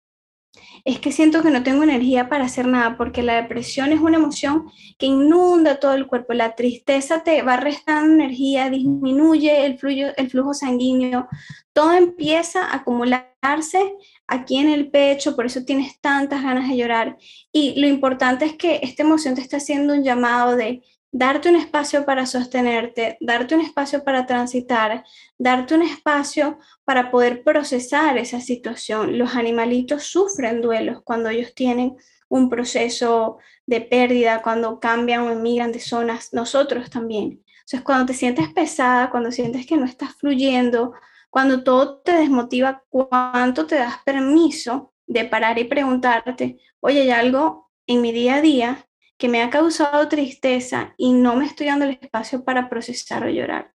[0.86, 4.18] es que siento que no tengo energía para hacer nada, porque la depresión es una
[4.18, 4.66] emoción
[4.98, 10.30] que inunda todo el cuerpo, la tristeza te va restando energía, disminuye el flujo, el
[10.30, 11.28] flujo sanguíneo,
[11.74, 13.94] todo empieza a acumularse
[14.28, 17.18] aquí en el pecho, por eso tienes tantas ganas de llorar.
[17.52, 21.56] Y lo importante es que esta emoción te está haciendo un llamado de darte un
[21.58, 25.04] espacio para sostenerte, darte un espacio para transitar,
[25.38, 29.18] darte un espacio para poder procesar esa situación.
[29.18, 31.98] Los animalitos sufren duelos cuando ellos tienen
[32.30, 37.44] un proceso de pérdida, cuando cambian o emigran de zonas, nosotros también.
[37.60, 40.94] Entonces, cuando te sientes pesada, cuando sientes que no estás fluyendo,
[41.30, 47.70] cuando todo te desmotiva, ¿cuánto te das permiso de parar y preguntarte, oye, hay algo
[47.86, 48.88] en mi día a día
[49.22, 53.30] que me ha causado tristeza y no me estoy dando el espacio para procesar o
[53.30, 53.72] llorar.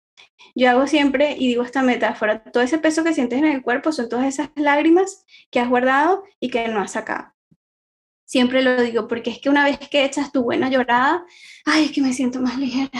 [0.55, 3.91] Yo hago siempre, y digo esta metáfora, todo ese peso que sientes en el cuerpo
[3.91, 7.31] son todas esas lágrimas que has guardado y que no has sacado.
[8.25, 11.23] Siempre lo digo, porque es que una vez que echas tu buena llorada,
[11.63, 12.99] ay, es que me siento más ligera,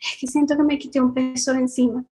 [0.00, 2.06] es que siento que me quité un peso encima.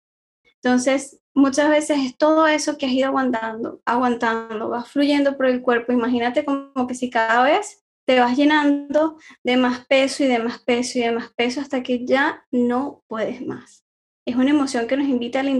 [0.56, 5.62] Entonces, muchas veces es todo eso que has ido aguantando, aguantando, va fluyendo por el
[5.62, 5.90] cuerpo.
[5.90, 10.58] Imagínate como que si cada vez te vas llenando de más peso y de más
[10.60, 13.84] peso y de más peso hasta que ya no puedes más.
[14.26, 15.50] Es una emoción que nos invita a la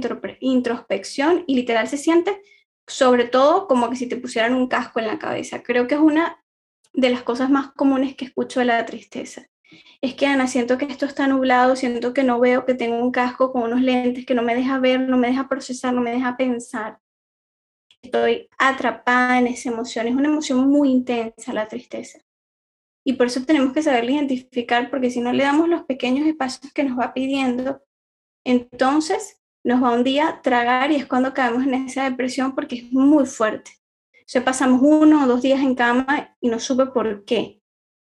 [0.41, 2.41] introspección y literal se siente
[2.87, 5.63] sobre todo como que si te pusieran un casco en la cabeza.
[5.63, 6.43] Creo que es una
[6.93, 9.47] de las cosas más comunes que escucho de la tristeza.
[10.01, 13.11] Es que Ana, siento que esto está nublado, siento que no veo, que tengo un
[13.11, 16.13] casco con unos lentes que no me deja ver, no me deja procesar, no me
[16.13, 16.99] deja pensar.
[18.03, 22.21] Estoy atrapada en esa emoción, es una emoción muy intensa la tristeza.
[23.05, 26.73] Y por eso tenemos que saber identificar, porque si no le damos los pequeños espacios
[26.73, 27.83] que nos va pidiendo,
[28.45, 32.93] entonces nos va un día tragar y es cuando caemos en esa depresión porque es
[32.93, 33.73] muy fuerte.
[34.35, 37.61] O pasamos uno o dos días en cama y no supe por qué.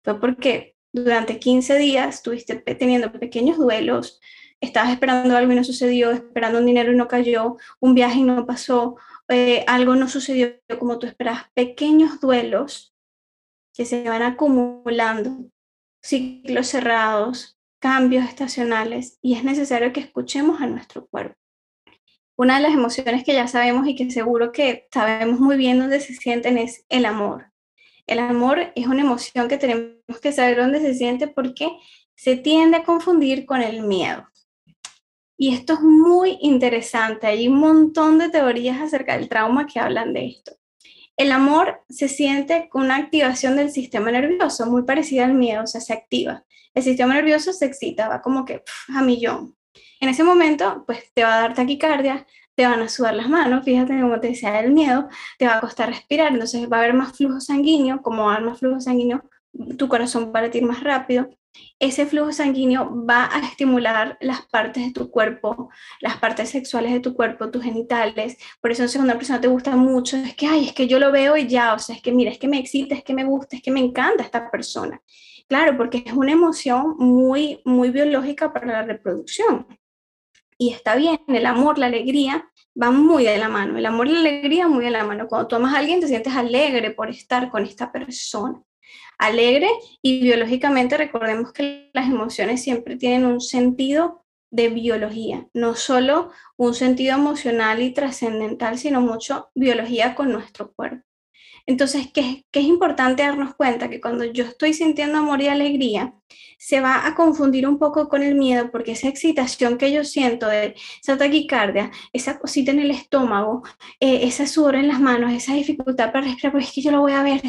[0.04, 4.20] Fue porque durante 15 días estuviste teniendo pequeños duelos,
[4.62, 8.24] estabas esperando algo y no sucedió, esperando un dinero y no cayó, un viaje y
[8.24, 8.96] no pasó,
[9.28, 12.97] eh, algo no sucedió como tú esperabas, pequeños duelos
[13.78, 15.38] que se van acumulando,
[16.02, 21.38] ciclos cerrados, cambios estacionales, y es necesario que escuchemos a nuestro cuerpo.
[22.36, 26.00] Una de las emociones que ya sabemos y que seguro que sabemos muy bien dónde
[26.00, 27.52] se sienten es el amor.
[28.08, 31.70] El amor es una emoción que tenemos que saber dónde se siente porque
[32.16, 34.28] se tiende a confundir con el miedo.
[35.38, 37.28] Y esto es muy interesante.
[37.28, 40.58] Hay un montón de teorías acerca del trauma que hablan de esto.
[41.18, 45.68] El amor se siente con una activación del sistema nervioso, muy parecida al miedo, o
[45.68, 46.46] sea, se activa.
[46.76, 48.64] El sistema nervioso se excita, va como que
[48.96, 49.56] a millón.
[50.00, 53.66] En ese momento, pues te va a dar taquicardia, te van a sudar las manos,
[53.66, 56.94] fíjate como te decía el miedo, te va a costar respirar, entonces va a haber
[56.94, 59.24] más flujo sanguíneo, como va a haber más flujo sanguíneo,
[59.78, 61.30] tu corazón va a latir más rápido,
[61.80, 65.70] ese flujo sanguíneo va a estimular las partes de tu cuerpo,
[66.02, 68.38] las partes sexuales de tu cuerpo, tus genitales.
[68.62, 71.12] Por eso si una persona te gusta mucho, es que, ay, es que yo lo
[71.12, 73.26] veo y ya, o sea, es que mira, es que me excita, es que me
[73.26, 75.02] gusta, es que me encanta esta persona.
[75.48, 79.68] Claro, porque es una emoción muy, muy biológica para la reproducción.
[80.58, 83.78] Y está bien, el amor, la alegría van muy de la mano.
[83.78, 85.28] El amor y la alegría muy de la mano.
[85.28, 88.62] Cuando tú amas a alguien, te sientes alegre por estar con esta persona
[89.18, 89.70] alegre
[90.02, 96.74] y biológicamente recordemos que las emociones siempre tienen un sentido de biología, no solo un
[96.74, 101.07] sentido emocional y trascendental, sino mucho biología con nuestro cuerpo.
[101.68, 103.90] Entonces, ¿qué, es importante darnos cuenta?
[103.90, 106.14] Que cuando yo estoy sintiendo amor y alegría,
[106.58, 110.48] se va a confundir un poco con el miedo, porque esa excitación que yo siento
[110.48, 113.64] de esa taquicardia, esa cosita en el estómago,
[114.00, 117.02] eh, esa sudor en las manos, esa dificultad para respirar, pues es que yo lo
[117.02, 117.42] voy a ver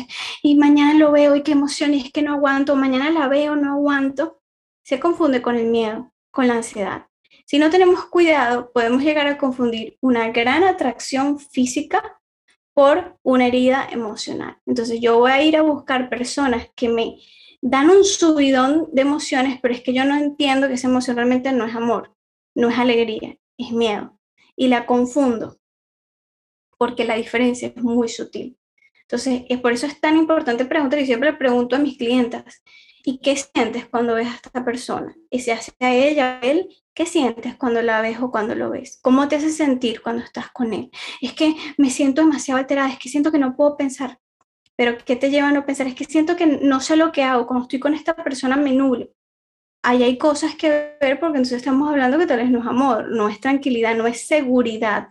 [0.42, 3.54] y mañana lo veo y qué emoción, y es que no aguanto, mañana la veo,
[3.54, 4.42] no aguanto,
[4.82, 7.06] se confunde con el miedo, con la ansiedad.
[7.46, 12.17] Si no tenemos cuidado, podemos llegar a confundir una gran atracción física
[12.78, 14.56] por una herida emocional.
[14.64, 17.16] Entonces yo voy a ir a buscar personas que me
[17.60, 21.50] dan un subidón de emociones, pero es que yo no entiendo que esa emoción realmente
[21.50, 22.14] no es amor,
[22.54, 24.20] no es alegría, es miedo.
[24.54, 25.58] Y la confundo
[26.78, 28.56] porque la diferencia es muy sutil.
[29.02, 32.62] Entonces, es por eso es tan importante preguntar, y siempre pregunto a mis clientas,
[33.02, 35.16] ¿y qué sientes cuando ves a esta persona?
[35.30, 38.70] Y si hace a ella, a él, ¿Qué sientes cuando la ves o cuando lo
[38.70, 38.98] ves?
[39.00, 40.90] ¿Cómo te hace sentir cuando estás con él?
[41.20, 44.18] Es que me siento demasiado alterada, es que siento que no puedo pensar.
[44.74, 45.86] Pero ¿qué te lleva a no pensar?
[45.86, 47.46] Es que siento que no sé lo que hago.
[47.46, 49.06] Cuando estoy con esta persona me nulo.
[49.84, 53.08] Ahí hay cosas que ver porque entonces estamos hablando que tal vez no es amor,
[53.12, 55.08] no es tranquilidad, no es seguridad.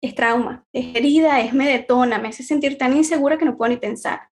[0.00, 3.68] Es trauma, es herida, es me detona, me hace sentir tan insegura que no puedo
[3.68, 4.30] ni pensar.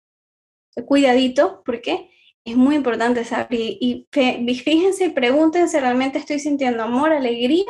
[0.88, 2.10] Cuidadito, ¿por qué?
[2.52, 7.66] Es muy importante saber y, fíjense y pregúntense, ¿realmente estoy sintiendo amor, alegría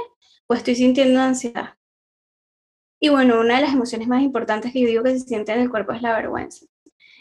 [0.47, 1.75] o estoy sintiendo ansiedad?
[2.99, 5.61] Y bueno, una de las emociones más importantes que yo digo que se siente en
[5.61, 6.65] el cuerpo es la vergüenza.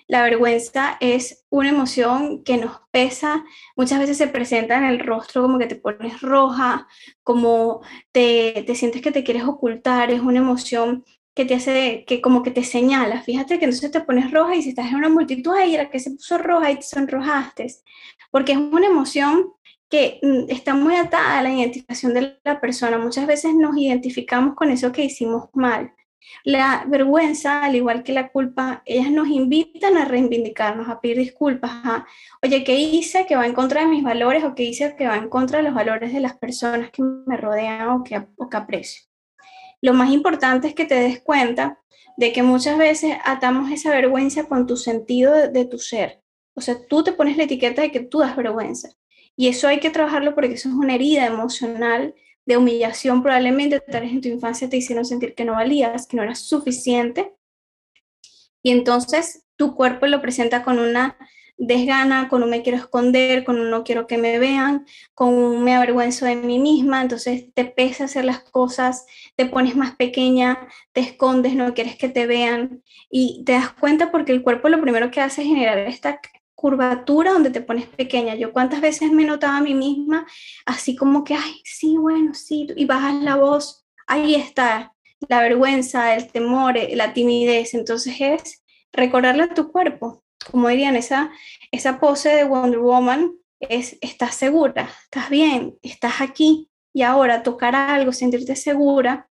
[0.09, 3.45] La vergüenza es una emoción que nos pesa,
[3.77, 6.89] muchas veces se presenta en el rostro como que te pones roja,
[7.23, 11.05] como te, te sientes que te quieres ocultar, es una emoción
[11.39, 13.23] que te hace, que como que te señala.
[13.23, 16.01] Fíjate que entonces te pones roja y si estás en una multitud, ahí era que
[16.01, 17.69] se puso roja y te sonrojaste.
[18.33, 19.53] Porque es una emoción
[19.89, 22.99] que mm, está muy atada a la identificación de la persona.
[22.99, 25.93] Muchas veces nos identificamos con eso que hicimos mal.
[26.43, 31.71] La vergüenza, al igual que la culpa, ellas nos invitan a reivindicarnos, a pedir disculpas,
[32.43, 35.17] oye, ¿qué hice que va en contra de mis valores o qué hice que va
[35.17, 38.57] en contra de los valores de las personas que me rodean o que, o que
[38.57, 39.08] aprecio?
[39.81, 41.81] Lo más importante es que te des cuenta
[42.17, 46.21] de que muchas veces atamos esa vergüenza con tu sentido de, tu ser.
[46.55, 48.91] O sea, tú te pones la etiqueta de que tú das vergüenza.
[49.37, 52.15] Y eso hay que trabajarlo porque eso es una herida emocional
[52.45, 53.23] de humillación.
[53.23, 56.41] Probablemente tal vez en tu infancia te hicieron sentir que no valías, que no eras
[56.41, 57.35] suficiente.
[58.65, 61.17] Y entonces tu cuerpo lo presenta con una
[61.59, 65.65] desgana, con un me quiero esconder, con un no quiero que me vean, con un
[65.65, 70.69] me avergüenzo de mí misma, entonces te pesa hacer las cosas, te pones más pequeña,
[70.93, 74.81] te escondes, no quieres que te vean y te das cuenta porque el cuerpo lo
[74.81, 76.21] primero que hace es generar esta
[76.55, 78.35] curvatura donde te pones pequeña.
[78.37, 80.27] Yo cuántas veces me notaba a mí misma
[80.65, 84.95] así como que, ay, sí, bueno, sí, y bajas la voz, ahí está
[85.29, 91.31] la vergüenza, el temor, la timidez, entonces es recordarle a tu cuerpo, como dirían, esa,
[91.71, 97.75] esa pose de Wonder Woman es, estás segura, estás bien, estás aquí y ahora tocar
[97.75, 99.29] algo, sentirte segura,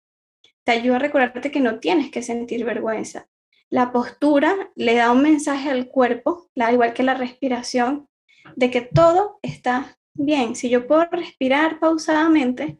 [0.63, 3.27] te ayuda a recordarte que no tienes que sentir vergüenza.
[3.69, 8.07] La postura le da un mensaje al cuerpo, igual que la respiración,
[8.55, 10.55] de que todo está bien.
[10.55, 12.79] Si yo puedo respirar pausadamente,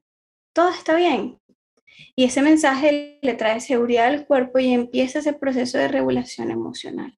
[0.54, 1.40] todo está bien.
[2.16, 7.18] Y ese mensaje le trae seguridad al cuerpo y empieza ese proceso de regulación emocional.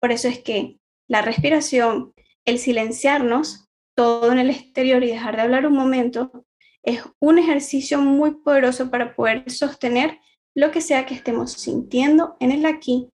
[0.00, 5.42] Por eso es que la respiración, el silenciarnos todo en el exterior y dejar de
[5.42, 6.46] hablar un momento,
[6.82, 10.18] es un ejercicio muy poderoso para poder sostener
[10.54, 13.10] lo que sea que estemos sintiendo en el aquí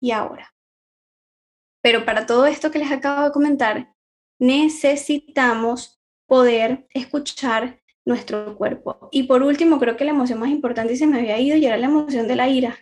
[0.00, 0.54] y ahora.
[1.82, 3.94] Pero para todo esto que les acabo de comentar,
[4.38, 9.08] necesitamos poder escuchar nuestro cuerpo.
[9.12, 11.66] Y por último, creo que la emoción más importante y se me había ido y
[11.66, 12.76] era la emoción de la ira.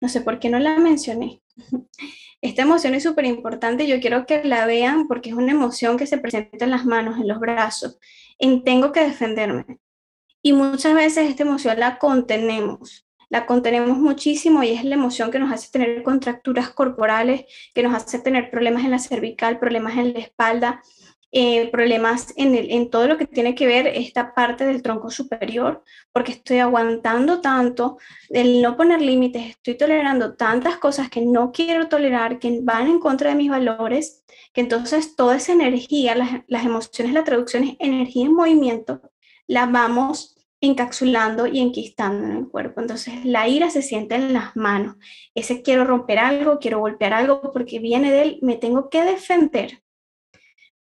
[0.00, 1.42] No sé por qué no la mencioné.
[2.40, 6.06] Esta emoción es súper importante, yo quiero que la vean porque es una emoción que
[6.06, 7.98] se presenta en las manos, en los brazos,
[8.38, 9.78] en tengo que defenderme.
[10.42, 15.38] Y muchas veces esta emoción la contenemos, la contenemos muchísimo y es la emoción que
[15.38, 20.12] nos hace tener contracturas corporales, que nos hace tener problemas en la cervical, problemas en
[20.12, 20.82] la espalda,
[21.36, 25.82] eh, problemas en, todo lo que tiene que ver esta parte del tronco superior,
[26.12, 27.98] porque estoy aguantando tanto,
[28.30, 33.00] el no poner límites, estoy tolerando tantas cosas que no quiero tolerar, que van en
[33.00, 37.76] contra de mis valores, que entonces toda esa energía, las, las emociones, la traducción es
[37.80, 39.02] energía en movimiento,
[39.48, 42.80] la vamos encapsulando y enquistando en el cuerpo.
[42.80, 44.94] Entonces la ira se siente en las manos.
[45.34, 49.83] Ese quiero romper algo, quiero golpear algo porque viene de él, me tengo que defender.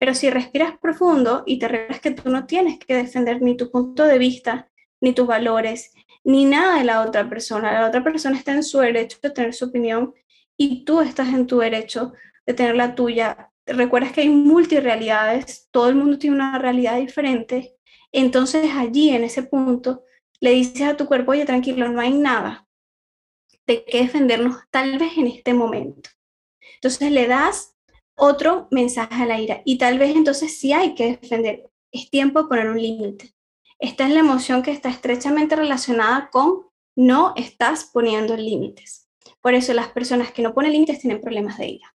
[0.02, 3.70] Pero si respiras profundo y te recuerdas que tú no tienes que defender ni tu
[3.70, 4.68] punto de vista,
[5.00, 5.92] ni tus valores,
[6.24, 7.70] ni nada de la otra persona.
[7.70, 10.12] La otra persona está en su derecho de tener su opinión
[10.56, 13.52] y tú estás en tu derecho de tener la tuya.
[13.64, 17.76] Recuerdas que hay multirealidades, todo el mundo tiene una realidad diferente.
[18.10, 20.02] Entonces allí, en ese punto,
[20.40, 22.66] le dices a tu cuerpo, oye, tranquilo, no hay nada
[23.68, 26.10] de qué defendernos tal vez en este momento.
[26.74, 27.71] Entonces le das
[28.16, 29.62] otro mensaje a la ira.
[29.64, 31.70] Y tal vez entonces sí hay que defender.
[31.90, 33.34] Es tiempo de poner un límite.
[33.78, 39.08] Esta es la emoción que está estrechamente relacionada con no estás poniendo límites.
[39.40, 41.94] Por eso las personas que no ponen límites tienen problemas de ira.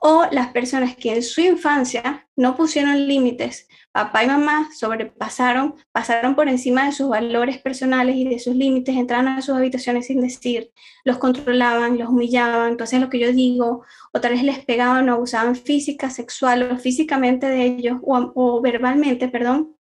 [0.00, 6.34] O las personas que en su infancia no pusieron límites papá y mamá sobrepasaron, pasaron
[6.34, 10.20] por encima de sus valores personales y de sus límites, entraron a sus habitaciones sin
[10.20, 10.70] decir,
[11.04, 15.14] los controlaban, los humillaban, entonces lo que yo digo, o tal vez les pegaban o
[15.14, 19.76] abusaban física, sexual o físicamente de ellos o, o verbalmente, perdón.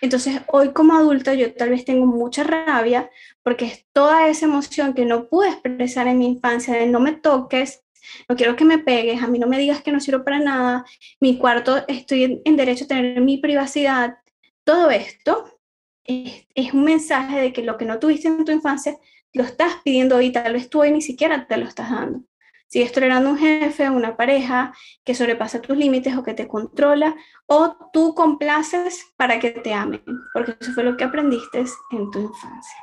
[0.00, 3.08] Entonces hoy como adulto yo tal vez tengo mucha rabia
[3.44, 7.12] porque es toda esa emoción que no pude expresar en mi infancia de no me
[7.12, 7.84] toques,
[8.28, 10.84] no quiero que me pegues, a mí no me digas que no sirvo para nada,
[11.20, 14.18] mi cuarto estoy en, derecho a tener mi privacidad.
[14.64, 15.58] Todo esto
[16.04, 18.96] es, un mensaje de que lo que no tuviste en tu infancia
[19.32, 22.22] lo estás pidiendo hoy, tal vez tú hoy ni siquiera te lo estás dando.
[22.68, 24.72] Sigues tolerando un jefe, una pareja
[25.04, 27.14] que sobrepasa tus límites o que te controla,
[27.46, 32.20] o tú complaces para que te amen, porque eso fue lo que aprendiste en tu
[32.20, 32.78] infancia.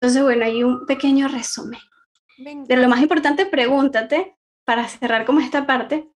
[0.00, 1.80] Entonces, bueno, hay un pequeño resumen.
[2.68, 6.10] Pero lo más importante, pregúntate, para cerrar como esta parte,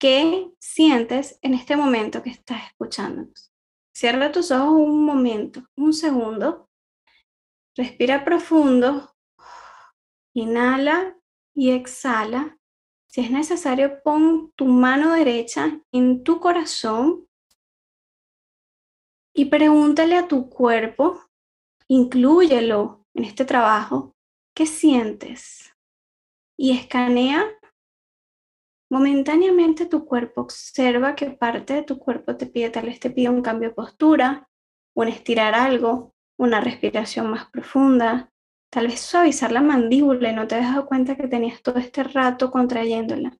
[0.00, 3.52] ¿qué sientes en este momento que estás escuchándonos?
[3.94, 6.68] Cierra tus ojos un momento, un segundo.
[7.76, 9.14] Respira profundo.
[10.34, 11.16] Inhala
[11.54, 12.58] y exhala.
[13.06, 17.28] Si es necesario, pon tu mano derecha en tu corazón
[19.32, 21.20] y pregúntale a tu cuerpo,
[21.88, 24.13] inclúyelo en este trabajo,
[24.54, 25.74] ¿Qué sientes?
[26.56, 27.44] Y escanea
[28.88, 30.42] momentáneamente tu cuerpo.
[30.42, 33.74] Observa qué parte de tu cuerpo te pide, tal vez te pide un cambio de
[33.74, 34.48] postura,
[34.94, 38.32] un estirar algo, una respiración más profunda,
[38.70, 42.04] tal vez suavizar la mandíbula y no te has dado cuenta que tenías todo este
[42.04, 43.36] rato contrayéndola.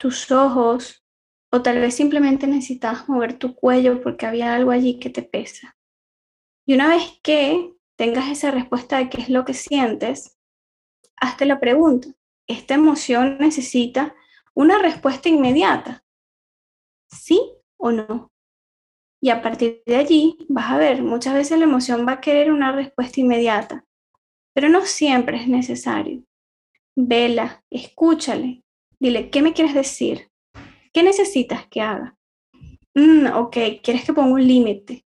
[0.00, 1.04] Tus ojos,
[1.52, 5.76] o tal vez simplemente necesitas mover tu cuello porque había algo allí que te pesa.
[6.66, 10.38] Y una vez que tengas esa respuesta de qué es lo que sientes,
[11.16, 12.08] hazte la pregunta.
[12.46, 14.14] ¿Esta emoción necesita
[14.54, 16.04] una respuesta inmediata?
[17.10, 17.40] ¿Sí
[17.76, 18.30] o no?
[19.20, 22.52] Y a partir de allí vas a ver, muchas veces la emoción va a querer
[22.52, 23.84] una respuesta inmediata,
[24.54, 26.22] pero no siempre es necesario.
[26.94, 28.62] Vela, escúchale,
[29.00, 30.30] dile, ¿qué me quieres decir?
[30.92, 32.16] ¿Qué necesitas que haga?
[32.94, 35.04] Mm, ok, ¿quieres que ponga un límite?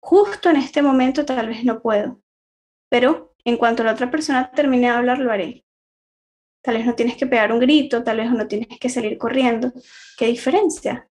[0.00, 2.20] Justo en este momento tal vez no puedo
[2.88, 5.64] pero en cuanto la otra persona termine de hablar, lo haré.
[6.62, 9.72] Tal vez no tienes que pegar un grito, tal vez no tienes que salir corriendo.
[10.16, 11.08] ¿Qué diferencia?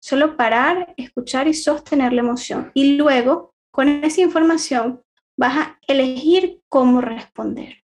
[0.00, 2.70] Solo parar, escuchar y sostener la emoción.
[2.74, 5.02] Y luego, con esa información,
[5.36, 7.84] vas a elegir cómo responder.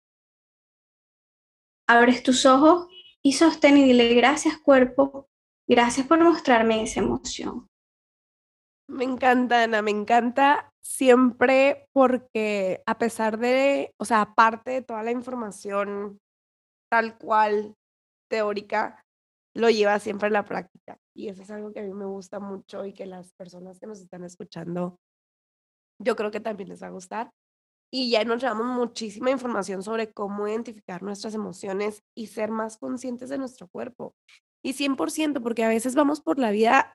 [1.88, 2.88] Abres tus ojos
[3.22, 5.28] y sostén y dile gracias cuerpo,
[5.68, 7.68] gracias por mostrarme esa emoción.
[8.88, 15.04] Me encanta, Ana, me encanta siempre porque a pesar de, o sea, aparte de toda
[15.04, 16.20] la información
[16.90, 17.76] tal cual
[18.30, 19.04] teórica,
[19.56, 20.98] lo lleva siempre a la práctica.
[21.16, 23.88] Y eso es algo que a mí me gusta mucho y que las personas que
[23.88, 24.98] nos están escuchando,
[26.02, 27.32] yo creo que también les va a gustar.
[27.92, 33.30] Y ya nos llevamos muchísima información sobre cómo identificar nuestras emociones y ser más conscientes
[33.30, 34.14] de nuestro cuerpo.
[34.64, 36.94] Y 100%, porque a veces vamos por la vida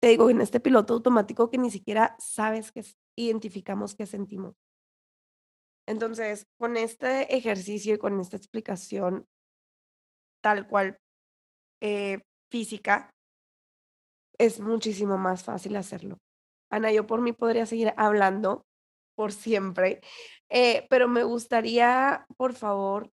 [0.00, 2.84] te digo, en este piloto automático que ni siquiera sabes que
[3.16, 4.54] identificamos qué sentimos.
[5.86, 9.26] Entonces, con este ejercicio y con esta explicación
[10.40, 10.98] tal cual
[11.80, 12.20] eh,
[12.50, 13.10] física,
[14.38, 16.18] es muchísimo más fácil hacerlo.
[16.70, 18.64] Ana, yo por mí podría seguir hablando
[19.16, 20.00] por siempre,
[20.48, 23.10] eh, pero me gustaría, por favor,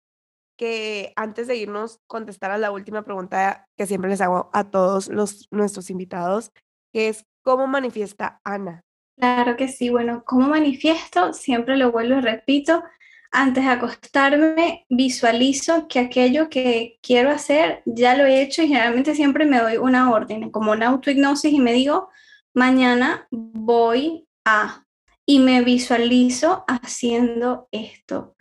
[0.57, 5.47] que antes de irnos contestaras la última pregunta que siempre les hago a todos los,
[5.51, 6.51] nuestros invitados,
[6.93, 8.85] que es ¿cómo manifiesta Ana?
[9.17, 11.33] Claro que sí, bueno, ¿cómo manifiesto?
[11.33, 12.83] Siempre lo vuelvo y repito,
[13.31, 19.15] antes de acostarme visualizo que aquello que quiero hacer ya lo he hecho y generalmente
[19.15, 22.09] siempre me doy una orden, como una autohipnosis y me digo,
[22.53, 24.85] mañana voy a,
[25.25, 28.35] y me visualizo haciendo esto.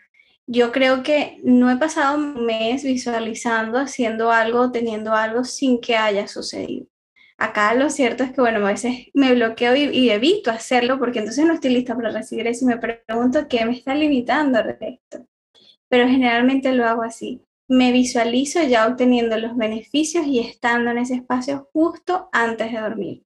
[0.46, 5.96] Yo creo que no he pasado un mes visualizando, haciendo algo, teniendo algo sin que
[5.96, 6.91] haya sucedido.
[7.38, 11.44] Acá lo cierto es que, bueno, a veces me bloqueo y, evito hacerlo porque entonces
[11.44, 15.26] no estoy lista para recibir eso y me pregunto qué me está limitando esto.
[15.88, 17.42] Pero generalmente lo hago así.
[17.68, 23.22] Me visualizo ya obteniendo los beneficios y estando en ese espacio justo antes de dormir.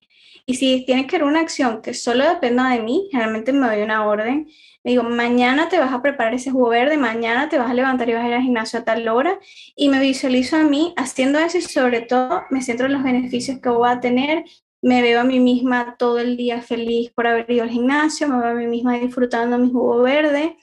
[0.48, 3.82] Y si tiene que ser una acción que solo dependa de mí, generalmente me doy
[3.82, 4.46] una orden.
[4.84, 8.08] Me digo, mañana te vas a preparar ese jugo verde, mañana te vas a levantar
[8.08, 9.40] y vas a ir al gimnasio a tal hora.
[9.74, 13.58] Y me visualizo a mí haciendo eso y sobre todo me centro en los beneficios
[13.60, 14.44] que voy a tener.
[14.82, 18.38] Me veo a mí misma todo el día feliz por haber ido al gimnasio, me
[18.38, 20.56] veo a mí misma disfrutando mi jugo verde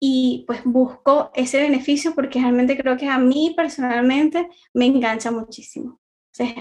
[0.00, 6.00] y pues busco ese beneficio porque realmente creo que a mí personalmente me engancha muchísimo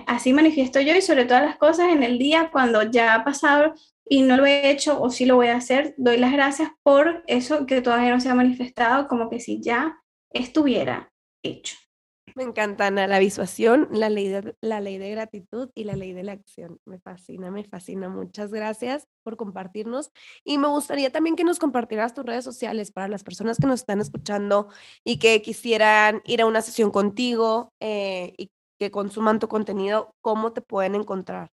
[0.08, 3.74] así manifiesto yo y sobre todas las cosas en el día cuando ya ha pasado
[4.08, 7.24] y no lo he hecho o sí lo voy a hacer, doy las gracias por
[7.28, 9.98] eso que todavía no se ha manifestado, como que si ya
[10.32, 11.12] estuviera
[11.44, 11.76] hecho.
[12.36, 16.12] Me encanta, Ana, la visualización, la ley, de, la ley de gratitud y la ley
[16.12, 16.82] de la acción.
[16.84, 18.10] Me fascina, me fascina.
[18.10, 20.12] Muchas gracias por compartirnos.
[20.44, 23.80] Y me gustaría también que nos compartieras tus redes sociales para las personas que nos
[23.80, 24.68] están escuchando
[25.06, 28.52] y que quisieran ir a una sesión contigo eh, y
[28.86, 31.50] que consuman tu contenido, ¿cómo te pueden encontrar?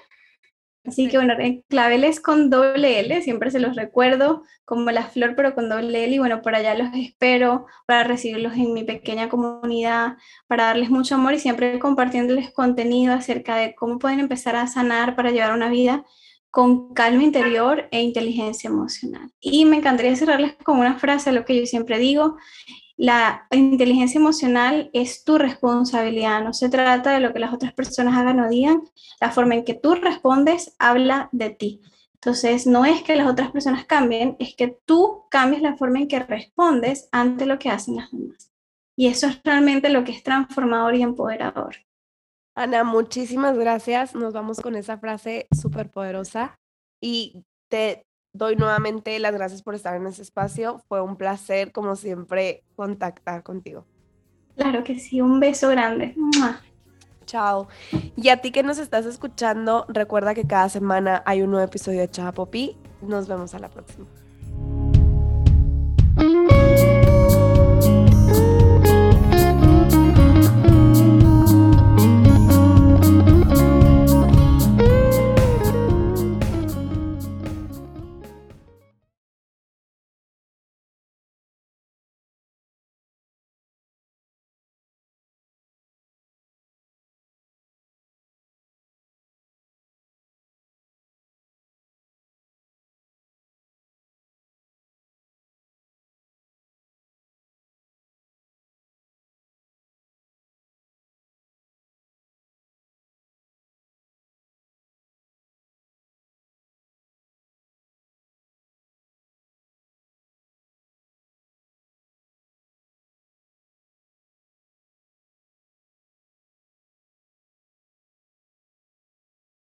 [0.84, 1.34] Así que bueno,
[1.68, 6.04] clavel es con doble L, siempre se los recuerdo, como la flor, pero con doble
[6.04, 6.16] L.
[6.16, 10.16] Y bueno, por allá los espero para recibirlos en mi pequeña comunidad,
[10.48, 15.16] para darles mucho amor y siempre compartiéndoles contenido acerca de cómo pueden empezar a sanar
[15.16, 16.04] para llevar una vida
[16.52, 19.32] con calma interior e inteligencia emocional.
[19.40, 22.36] Y me encantaría cerrarles con una frase, lo que yo siempre digo,
[22.98, 28.18] la inteligencia emocional es tu responsabilidad, no se trata de lo que las otras personas
[28.18, 28.82] hagan o digan,
[29.18, 31.80] la forma en que tú respondes habla de ti.
[32.16, 36.08] Entonces, no es que las otras personas cambien, es que tú cambies la forma en
[36.08, 38.52] que respondes ante lo que hacen las demás.
[38.94, 41.76] Y eso es realmente lo que es transformador y empoderador.
[42.54, 44.14] Ana, muchísimas gracias.
[44.14, 46.58] Nos vamos con esa frase súper poderosa
[47.00, 50.82] y te doy nuevamente las gracias por estar en ese espacio.
[50.88, 53.86] Fue un placer, como siempre, contactar contigo.
[54.56, 56.14] Claro que sí, un beso grande.
[57.24, 57.68] Chao.
[58.16, 62.00] Y a ti que nos estás escuchando, recuerda que cada semana hay un nuevo episodio
[62.00, 62.76] de Chava Popi.
[63.00, 64.06] Nos vemos a la próxima.